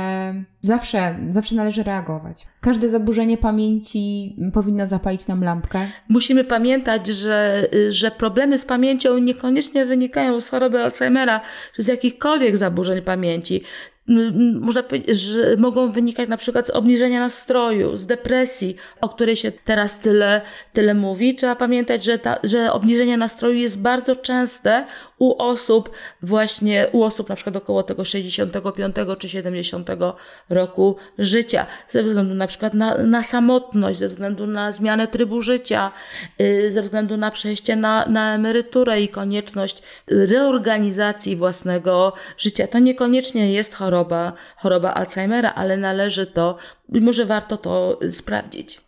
[0.60, 2.46] zawsze, zawsze należy reagować.
[2.60, 5.88] Każde zaburzenie pamięci powinno zapalić nam lampkę.
[6.08, 11.40] Musimy pamiętać, że, że problemy z pamięcią niekoniecznie wynikają z choroby Alzheimera
[11.76, 13.62] czy z jakichkolwiek zaburzeń pamięci
[14.60, 19.52] można powiedzieć, że mogą wynikać na przykład z obniżenia nastroju, z depresji, o której się
[19.52, 20.40] teraz tyle,
[20.72, 21.34] tyle mówi.
[21.34, 24.86] Trzeba pamiętać, że, ta, że obniżenie nastroju jest bardzo częste
[25.18, 25.90] u osób,
[26.22, 29.88] właśnie u osób na przykład około tego 65 czy 70
[30.50, 35.92] roku życia, ze względu na przykład na, na samotność, ze względu na zmianę trybu życia,
[36.38, 42.66] yy, ze względu na przejście na, na emeryturę i konieczność reorganizacji własnego życia.
[42.66, 46.56] To niekoniecznie jest choroba, choroba Alzheimera, ale należy to,
[46.88, 48.80] może warto to sprawdzić.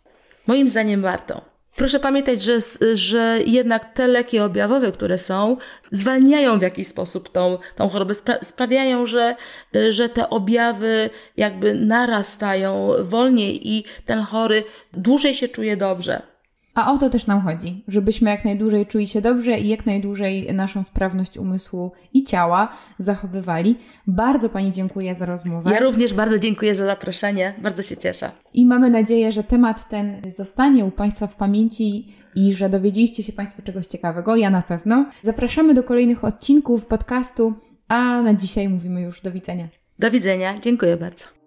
[0.47, 1.41] Moim zdaniem warto.
[1.75, 2.57] Proszę pamiętać, że,
[2.93, 5.57] że jednak te leki objawowe, które są,
[5.91, 9.35] zwalniają w jakiś sposób tą, tą chorobę, spra sprawiają, że,
[9.89, 16.21] że te objawy jakby narastają wolniej i ten chory dłużej się czuje dobrze.
[16.85, 20.53] A o to też nam chodzi, żebyśmy jak najdłużej czuli się dobrze i jak najdłużej
[20.53, 22.69] naszą sprawność umysłu i ciała
[22.99, 23.75] zachowywali.
[24.07, 25.71] Bardzo Pani dziękuję za rozmowę.
[25.71, 28.31] Ja również bardzo dziękuję za zaproszenie, bardzo się cieszę.
[28.53, 33.33] I mamy nadzieję, że temat ten zostanie u Państwa w pamięci i że dowiedzieliście się
[33.33, 34.35] Państwo czegoś ciekawego.
[34.35, 35.05] Ja na pewno.
[35.23, 37.53] Zapraszamy do kolejnych odcinków podcastu,
[37.87, 39.67] a na dzisiaj mówimy już do widzenia.
[39.99, 41.38] Do widzenia, dziękuję bardzo.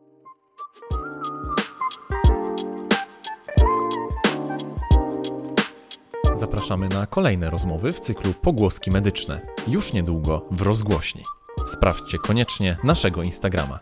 [6.42, 9.40] Zapraszamy na kolejne rozmowy w cyklu Pogłoski Medyczne.
[9.68, 11.22] Już niedługo w rozgłośni.
[11.66, 13.80] Sprawdźcie koniecznie naszego Instagrama.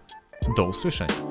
[0.57, 1.30] Do usłyszenia.